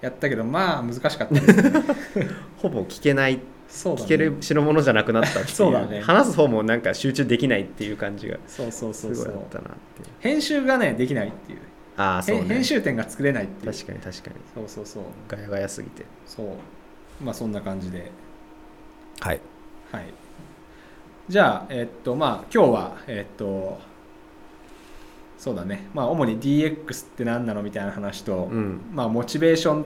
[0.00, 1.72] やったけどまあ難しかったですね。
[2.58, 5.46] ほぼ聞けないそうだ、ね、聞ける代物じゃなくなったっていう。
[5.54, 6.00] そうだね。
[6.00, 9.24] 話す方もなんか集中できないっていう感じがそうそうすそうそう。
[9.26, 10.08] ごいあったなっていう。
[10.20, 11.58] 編集がねできないっていう。
[11.96, 12.42] ああそうね。
[12.42, 13.72] 編編集点が作れないっていう。
[13.72, 14.36] 確かに確かに。
[14.54, 15.02] そうそうそう。
[15.28, 16.04] ガヤガヤすぎて。
[16.26, 16.46] そう。
[17.24, 18.10] まあそんな感じで
[19.20, 19.40] はい。
[19.92, 20.04] はい。
[21.28, 23.78] じゃあえっとまあ今日はえっと
[25.38, 25.88] そうだね。
[25.94, 27.62] まあ主に DX って何なの？
[27.62, 28.80] みたいな話と、うん。
[28.92, 29.84] まあモチベーション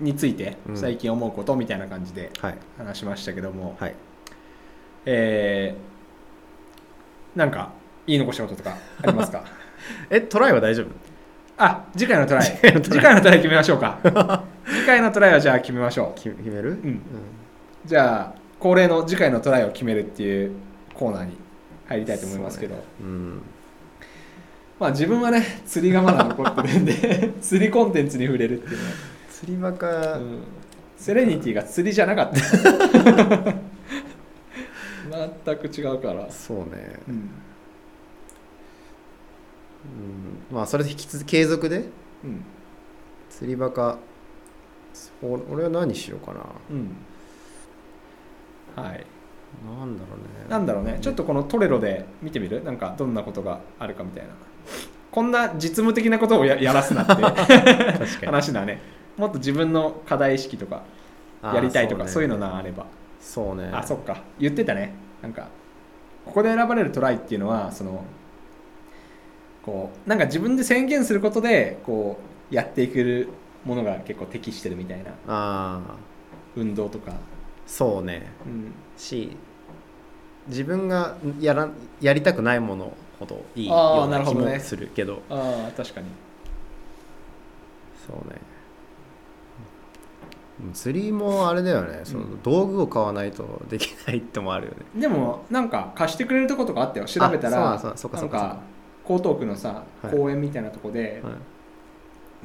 [0.00, 0.76] についてうん。
[0.76, 1.54] 最近思うこと？
[1.56, 2.58] みたいな感じではい。
[2.78, 3.94] 話しましたけども、はい。
[5.06, 5.90] えー
[7.38, 7.70] なんか
[8.08, 9.44] 言い残したこととかありますか？
[10.10, 10.86] えトライは大丈夫？
[11.56, 12.58] あ 次回のトライ。
[12.82, 13.38] 次回のトライ。
[13.38, 13.98] 決めましょうか。
[14.66, 16.20] 次回のトライはじゃあ決めましょう。
[16.20, 16.70] 決決める？
[16.70, 17.00] うん。
[17.86, 20.52] じゃあ恒例の次回のトライを決めるっていう
[20.94, 21.36] コーナーに
[21.88, 23.42] 入りたいと思いますけど、うん。
[24.78, 28.90] まあ自分はね釣りがまだ残ってるんで 釣りコンテンツに触れるっていうのは、
[29.30, 30.42] 釣りバカ、うん。
[30.96, 33.54] セレニティが釣りじゃなかった。
[35.44, 37.14] 全く違うから、そうね、うん。
[37.14, 37.18] う
[40.54, 41.86] ん、まあそれで引き続き継続で？
[42.24, 42.44] うん。
[43.30, 43.98] 釣りバカ。
[45.22, 46.40] 俺は何しようかな。
[46.70, 46.94] うん
[48.82, 49.06] はい。
[49.78, 50.48] なんだろうね。
[50.48, 50.98] なんだろうね。
[51.00, 52.62] ちょっとこのトレロで見てみる？
[52.64, 54.30] なんかどんなことがあるかみたいな。
[55.10, 57.14] こんな実務的なことをややらすなって
[58.26, 58.80] 話だね。
[59.16, 60.82] もっと自分の課題意識とか
[61.42, 62.28] やりたいとかそう,、ね。
[62.28, 62.86] いうのがあれば。
[63.20, 63.70] そうね。
[63.72, 64.22] あそっか。
[64.38, 64.92] 言ってたね。
[65.20, 65.48] なんか
[66.24, 68.04] ここで選ばれるトライっていうのはその
[69.62, 72.18] こうなんか自分で宣言することでこ
[72.50, 73.28] うやっていける
[73.64, 75.80] ものが結構適してるみたいな。
[76.56, 77.12] 運動とか、
[77.70, 78.26] そうね。
[78.44, 79.36] うん、し
[80.48, 81.68] 自分がやら
[82.00, 85.22] やりたくないものほどいいような気もするけど。
[85.30, 86.08] ああ確かに。
[88.04, 88.40] そうね。
[90.64, 92.00] うん釣りもあれだよね。
[92.02, 92.42] そのうん。
[92.42, 95.00] 道具を買わないとできないってもあるよね。
[95.00, 97.06] でもなんか貸してくれるとことかあったよ。
[97.06, 98.58] 調べたらあそうか
[99.08, 100.12] 江東区のさはい。
[100.12, 101.32] 公園みたいなとこで、はい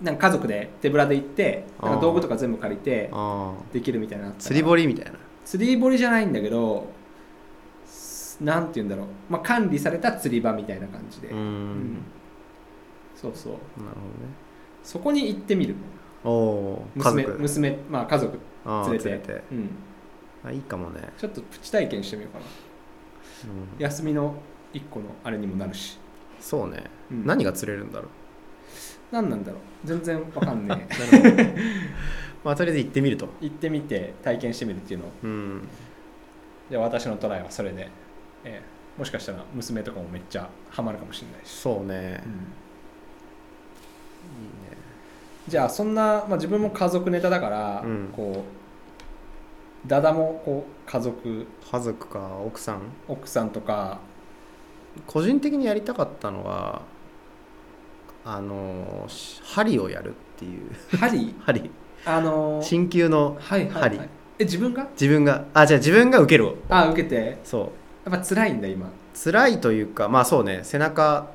[0.01, 5.17] なんか家族で手ぶらで行ってなんか道具とか全部借りてあできるみたいな釣り堀みたいな。
[5.45, 6.87] 釣り堀じゃないんだけど
[7.85, 11.93] すなんて言うんだろう、まあ、管理された釣り場みたいな感じで、うーうん。
[11.93, 11.97] ん
[13.15, 13.53] そうそう。
[13.53, 13.61] なる
[14.83, 15.75] そこに行ってみる。
[16.23, 17.39] ほどねお娘族。
[17.39, 19.09] 娘まあ家族連れて。
[19.09, 19.43] 連れて。
[19.51, 19.69] うん、
[20.43, 22.45] あいいかもね、ちょっとプチ体験してみようかな。
[22.45, 23.81] うん。
[23.81, 24.35] 休みの
[24.73, 25.97] 一個のあれにもなるし、
[26.39, 27.25] そうね、うん。
[27.25, 28.09] 何が釣れるんだろう
[29.11, 29.61] 何なんだろう。
[29.87, 31.55] 全然わかんねえ。
[32.43, 33.27] まあとりあえず行ってみると。
[33.41, 35.05] 行ってみて体験してみるっていうの。
[35.05, 35.67] をうん。
[36.69, 37.89] じゃあ私のトライはそれで、
[38.43, 38.99] ええ。
[38.99, 42.23] もしかしたら娘とかもめっちゃハマるかもしれないし、そうね、
[45.47, 48.09] じゃあそんな、まあ、自分も家族ネタだから、うん。
[48.15, 48.45] こ
[49.85, 51.45] うダダもこう家族。
[51.71, 52.81] 家族か奥さん。
[53.07, 53.99] 奥さんとか。
[55.05, 56.81] 個人的にやりたかったのは
[58.25, 60.97] あのし針をやるっていう。
[60.97, 61.35] 針？
[61.45, 61.69] 針。
[62.05, 63.81] あのー鍼灸のはいはい、はい。
[63.97, 63.99] 針、
[64.39, 64.87] え自分が？
[64.99, 65.45] 自分が。
[65.53, 66.47] あじゃあ自分が受ける。
[66.47, 67.37] をあ受けて。
[67.43, 67.71] そ
[68.07, 68.89] っぱ辛いんだ今。
[69.13, 70.59] 辛いというかまあそうね。
[70.63, 71.27] 背中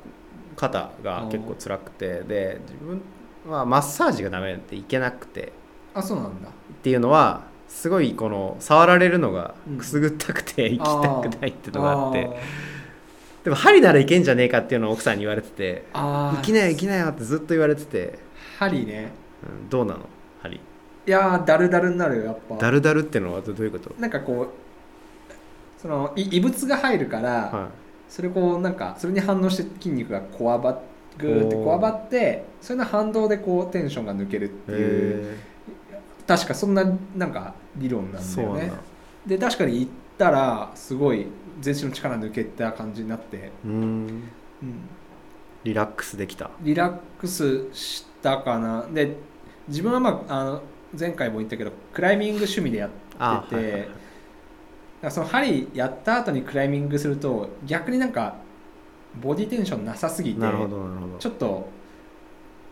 [0.57, 2.23] 肩が結構辛くて。
[2.27, 3.01] で自分
[3.49, 5.53] はマッサージがダメでいけなくて。
[5.95, 6.49] あそうなんだ。
[6.49, 9.79] っていうのはすごいこの触られるのがうん。
[9.79, 12.31] くすぐったくて行きたくないっていうのがあって、ー
[13.51, 18.17] でも針ならいけんじゃねえかっていうのを奥さんに言われててあー行きなよ行きなよってずっと言われてて、
[18.61, 19.11] 針ね。
[19.43, 19.69] うん。
[19.69, 20.01] どうなの？
[20.41, 20.59] 針。
[20.59, 20.61] い
[21.11, 22.55] やーダルダルになるよやっぱ。
[22.59, 24.49] ダルダルってのはどういうこと、なんかこう
[25.83, 27.71] そのい異物が入るから、は
[28.09, 30.81] それこうなんかそれに反応して筋肉がこわばっ
[31.19, 35.37] ぐーってこわばってそれの反動でこうテンションが抜けるってい、いうへ
[36.25, 36.85] 確かそんな
[37.17, 38.71] なんか理論なんだよね。
[39.27, 41.27] で確かに行ったらすごい
[41.61, 43.73] 全身の力抜けた感じになって、うん。
[43.73, 44.89] うん、
[45.65, 46.51] リラックスできた。
[46.61, 48.87] リラックスしたかな。
[48.93, 49.17] で
[49.69, 50.63] 自分はまああの
[50.99, 53.89] 前回も言ったけどクライミング趣味でやって
[55.03, 58.37] てその針やった後にクライミングすると逆になんか
[59.23, 61.69] ボディテンションなさすぎてちょっと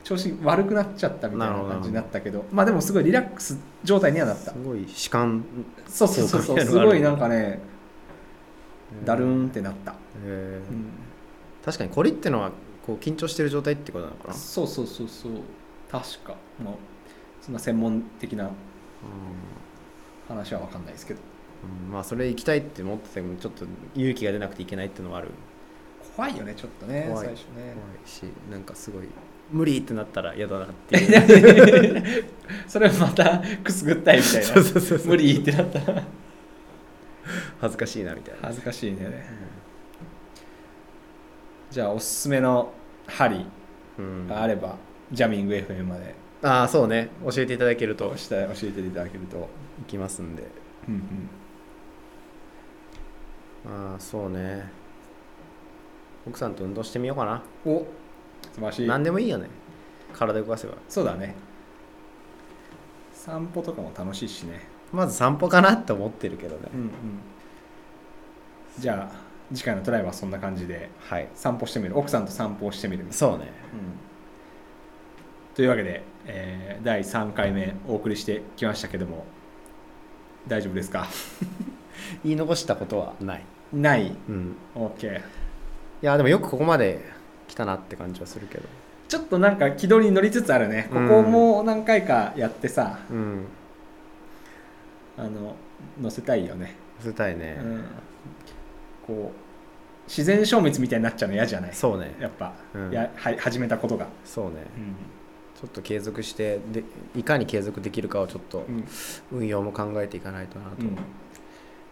[0.02, 4.52] 調子悪くなっちゃったみたいな感じになったけどまあでもすごいリラックス状態にはなった。
[4.52, 5.44] すごい弛緩
[5.86, 6.60] そうそうそうそう。
[6.60, 7.60] すごいなんかね
[9.04, 10.62] だるーんってなった、うん。
[11.64, 12.52] 確かにこりってのは
[12.86, 15.32] こう緊張してる状態ってことなのかな、そうそうそうそう。
[15.90, 16.34] 確か。
[16.62, 16.74] もう
[17.42, 18.50] そんな専門的な
[20.26, 21.20] 話は分かんないですけど。
[21.86, 21.92] うん。
[21.92, 25.28] まあそれ行きたいって思っててもちょっと勇気が出なくていけないっていうのはある。
[26.16, 27.26] 怖いよねちょっとね怖い。
[27.26, 27.46] 最初ね。
[27.54, 29.08] 怖いしなんかすごい
[29.50, 32.24] 無理ってなったら嫌だなっていう。
[32.66, 34.54] それまたくすぐったいみたいな。
[35.06, 36.02] 無理ってなったら
[37.60, 39.26] 恥ずかしいなみたいな、恥ずかしいね。
[41.70, 42.72] じゃあおすすめの
[43.06, 43.46] 針
[43.98, 44.26] うん。
[44.26, 44.76] があれば、
[45.12, 46.14] ジャミング FM まで。
[46.42, 47.10] ああそうね。
[47.24, 48.16] 教えていただけると。
[48.16, 49.48] した教えていただけると、行
[49.86, 50.44] きますんで。
[50.88, 51.28] うん
[53.66, 54.70] うん、ああそうね。
[56.26, 57.42] 奥さんと運動してみようかな。
[57.66, 57.80] お
[58.54, 58.86] 素晴らしい。
[58.86, 59.48] 何でもいいよね。
[60.12, 60.74] 体動かせば。
[60.88, 61.34] そうだね。
[63.12, 64.60] 散歩とかも楽しいしね
[64.92, 66.62] まず散歩かなって思ってるけどね。
[66.72, 66.90] うんうん。
[68.78, 69.16] じゃあ
[69.54, 71.28] 次回のトライはそんな感じではい。
[71.34, 71.98] 散歩してみる？
[71.98, 73.06] 奥さんと散歩をしてみる？
[73.10, 73.44] そうね。
[73.44, 73.48] うん。
[75.54, 79.24] というわけで、えー第3回目お送りしてきましたけども
[80.46, 81.06] 大丈夫ですか？
[82.24, 83.44] 言い残したことはない。
[83.72, 84.16] ない？
[84.28, 84.56] うん。
[84.74, 85.22] OK い
[86.02, 87.04] やでもよくここまで
[87.48, 88.64] 来たなって感じはするけど。
[89.08, 90.88] ちょっとなんか軌道に乗りつつあるね。
[90.90, 93.44] ここも何回かやってさ、うん
[95.18, 95.56] あの
[96.00, 97.84] 乗せたいよね、捨てたいね、うん、
[99.06, 101.74] こう自然消滅みたいになっちゃうの嫌じゃない？
[101.74, 102.14] そうね。
[102.18, 102.90] やっぱ、うん。
[102.90, 104.52] やは始めたことが、そうね。
[104.76, 104.94] うん。
[105.60, 106.82] ちょっと継続してで
[107.16, 108.84] いかに継続できるかをちょっとうん。
[109.40, 110.88] 運用も考えていかないとなと、うん。
[110.92, 110.98] も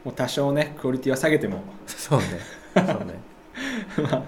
[0.06, 1.62] う多少ねクオリティは下げても。
[1.86, 2.26] そうね。
[2.74, 3.14] そうね。
[4.10, 4.22] まあ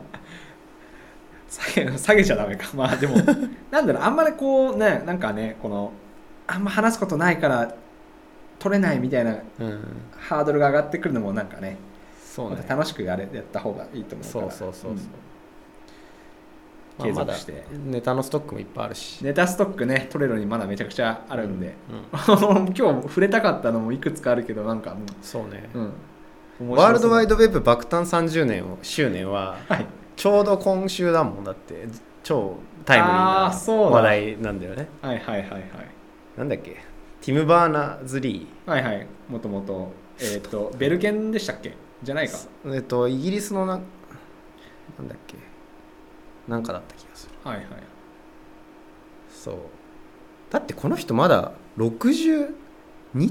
[1.48, 2.68] 下げ下げちゃダメか。
[2.74, 3.16] まあでも
[3.70, 5.92] なんだろうあんまりこうねなんかねこの
[6.46, 7.74] あんま話すことないから
[8.58, 9.80] 取れないみたいなうん。
[10.16, 11.76] ハードルが上がってくるのもなんかね
[12.20, 12.56] そうね。
[12.56, 14.50] また楽しくやれやった方がいいと思うから。
[14.52, 14.96] そうそうそうそう、ん。
[16.98, 17.64] まあまだ継続して。
[17.86, 22.06] ネタのストックもいっぱいあるし、ネタストックねトレロにまだめちゃくちゃあるんで、うん。
[22.74, 25.78] 今日触れたかったのもいくつかあるけどなんかもそうね、う、
[26.64, 26.64] う。
[26.64, 29.86] ん、ワールドワイドドウェブ爆誕30年を周年ははい。
[30.16, 31.86] ちょうど今週だもんだって
[32.24, 33.52] 超タイムリーな
[33.90, 34.88] 話題なんだよね。
[35.00, 35.62] はいはいはいはい。
[36.36, 36.87] なんだっけ？
[37.28, 39.06] ティム・バーナーズ・リはいはい。
[39.28, 41.74] もともとえっ、と ベルケンでしたっけ？
[42.02, 42.38] じゃないか。
[42.64, 43.80] ーえっとイギリスのなな
[45.04, 45.36] んだっけ？
[46.48, 47.34] なんかだった気がする。
[47.44, 47.66] はいはい。
[49.28, 49.54] そう。
[50.48, 52.50] だってこの人まだ62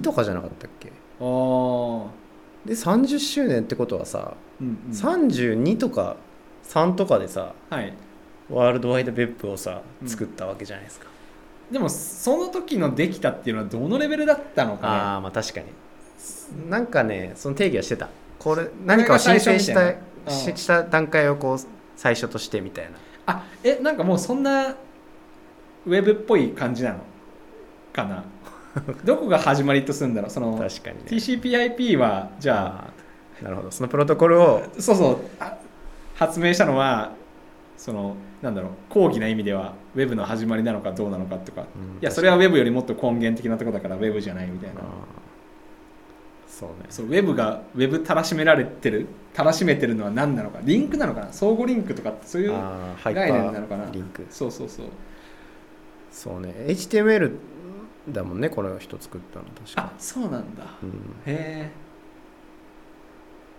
[0.03, 0.89] とかじゃなかったっけ？
[0.89, 0.91] あ
[1.23, 2.11] あ
[2.67, 6.17] で30周年ってことはさ、うん、うん、32とか
[6.65, 7.91] 3とかでさはい。
[8.51, 10.07] ワールドワイドウェブをさうん。
[10.07, 11.07] 作ったわけじゃないですか、
[11.71, 15.67] でもその時のできたっていうのはどのレベルだったのあかあまあ確かに。
[16.69, 18.09] なんかねその定義はしてた。
[18.39, 19.95] これ何かを申請した
[20.31, 21.57] しした段階をこう
[21.95, 22.91] 最初としてみたいな。
[22.91, 26.99] ねあえなんかもうそんなウェブっぽい感じなの？
[27.91, 28.23] かな？
[29.03, 30.29] どこが始まりとするんだろう？
[30.29, 31.03] その確かにね。
[31.07, 32.89] TCP/IP はじゃ
[33.41, 33.71] あなるほど。
[33.71, 35.17] そのプロトコルをそうそう。
[35.39, 35.57] あ
[36.15, 37.11] 発明したのは
[37.77, 41.63] そのなんだろう講義な意味ではウェブの始まりなのかどうなのかとか、う
[41.97, 41.97] ん。
[42.01, 44.81] いやそれはウェブよりもっと根源的なところだからウェブじゃないみたいな。
[46.47, 46.85] そうね。
[46.89, 50.59] そうウェブがウェブたらしめられてるたらしめてるのは何なのか。
[50.61, 51.33] リンクなのかな？
[51.33, 52.51] 相互リンクとかそういう
[53.03, 53.85] 概念なのかな？
[53.85, 54.27] ーリンク。
[54.29, 54.85] そうそうそう。
[56.11, 56.53] そうね。
[56.67, 57.35] HTML
[58.09, 59.45] だもんねこの人作ったの。
[59.45, 60.63] 確かあそうなんだ。
[60.83, 60.89] うん。
[60.89, 60.91] へ
[61.25, 61.71] え。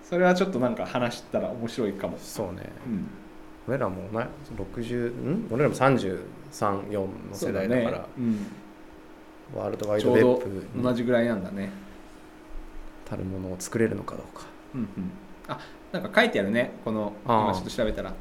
[0.05, 2.63] それはちょっとなんか話したら面白いかも、そうね。
[2.87, 3.09] うん、
[3.69, 5.49] 俺らもな60ん？
[5.51, 8.05] 俺らも334の世代だからね。
[8.19, 8.47] うん、
[9.55, 11.71] ワールドワイドウェちょうどブに同じぐらいなんだね、
[13.05, 14.47] たるものを作れるのかどうか。
[14.75, 14.89] うんうん、
[15.49, 15.61] あ
[15.93, 18.15] なんか書いてあるねこの今ちょっと調べたら。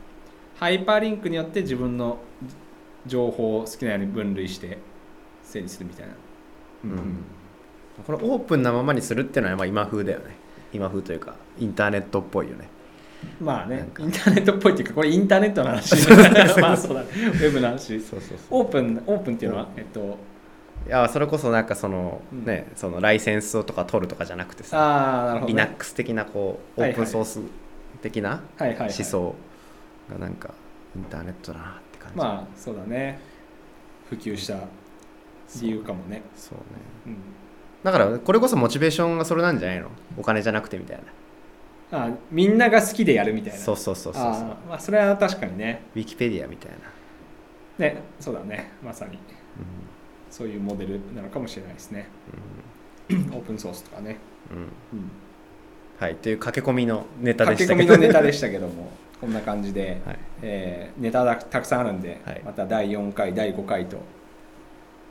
[0.59, 2.17] ハイパーリンクによって自分の
[3.05, 4.79] 情報を好きなように分類して
[5.43, 6.13] 整理するみたいな、
[6.83, 7.23] うん
[8.05, 10.35] これオープンなままにするっていうのはまあ今風だよね。
[10.73, 12.69] 今風というかインターネットっぽいよね
[13.41, 15.95] まあねインターネットっぽいっていうかこれインターネットの話。
[16.61, 17.01] まあそうだ。
[17.03, 17.99] ねウェブの話。
[17.99, 20.17] そうそうオープンオープンっていうのはえっと
[20.85, 22.45] いやそれこそなんかその、うん。
[22.45, 27.41] ねそのライセンスをとか取るとかじゃなくてさ、ああなるほど、ね、Linux 的なこうオープンソース
[28.01, 29.35] 的な思想
[30.09, 30.53] がなんか
[30.95, 33.19] インターネットだなって感じ、まあそうだね。
[34.09, 34.59] 普及した
[35.61, 36.21] 理由かもね。
[36.35, 36.63] そうね。
[37.07, 37.17] うん。
[37.83, 39.89] だからこれこそモチベーションがそれなんじゃないの？
[40.17, 41.03] お金じゃなくてみたいな
[41.91, 43.59] あみんなが好きでやるみたいな。
[43.59, 45.83] そうそうそうそうまあそれは確かにね。
[45.95, 48.71] ウィキペディアみたいな、ねそうだね。
[48.83, 49.13] まさに。
[49.13, 49.19] うん。
[50.29, 52.09] そういうモデルなのかもしれないですね。
[53.09, 54.17] オープンソースとかね、
[54.51, 54.57] うん。
[54.57, 54.63] うん。
[54.63, 54.71] うん、
[55.97, 60.17] はいという駆け込みのネタで駆け込したけどみのネタでしたけども こんな感じで、はい。
[60.41, 62.41] えーネタがたくさんあるんで、はい。
[62.43, 63.97] また第4回第5回と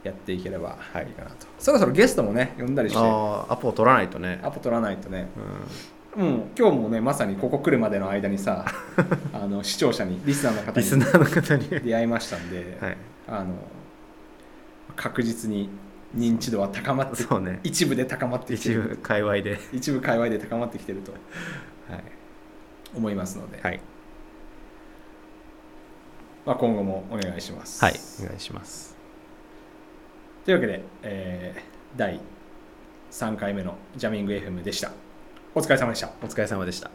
[0.05, 0.77] やっていければ。
[0.79, 1.07] はい。
[1.07, 2.99] いいかなと、そろそろゲストもね呼んだりして。
[2.99, 4.41] ああアポを取らないとね。
[4.43, 5.29] アポ取らないとね。
[5.37, 8.65] うんうん、今日もねまさにここ来るまでの間にさ
[9.35, 11.69] あの視聴者にリスナーの方にリスナーの方に。
[11.69, 12.97] 出会いましたんで、はい。
[13.29, 13.55] あの
[14.95, 15.69] 確実に
[16.17, 17.61] 認知度は高まってそうね。
[17.63, 19.59] 一部で高まってきて一る部界隈で。
[19.73, 21.21] 一部界隈で高まってきてるとはい、
[22.97, 23.81] 思いますので、はい。
[26.47, 27.85] まあ、今後もお願いします。
[27.85, 28.97] はい、お願いします。
[30.45, 32.21] というわけで、えー第
[33.11, 34.93] 3回目のジャミング FM でした。
[35.57, 36.11] お疲れ様でした。
[36.23, 36.91] お疲れ様でした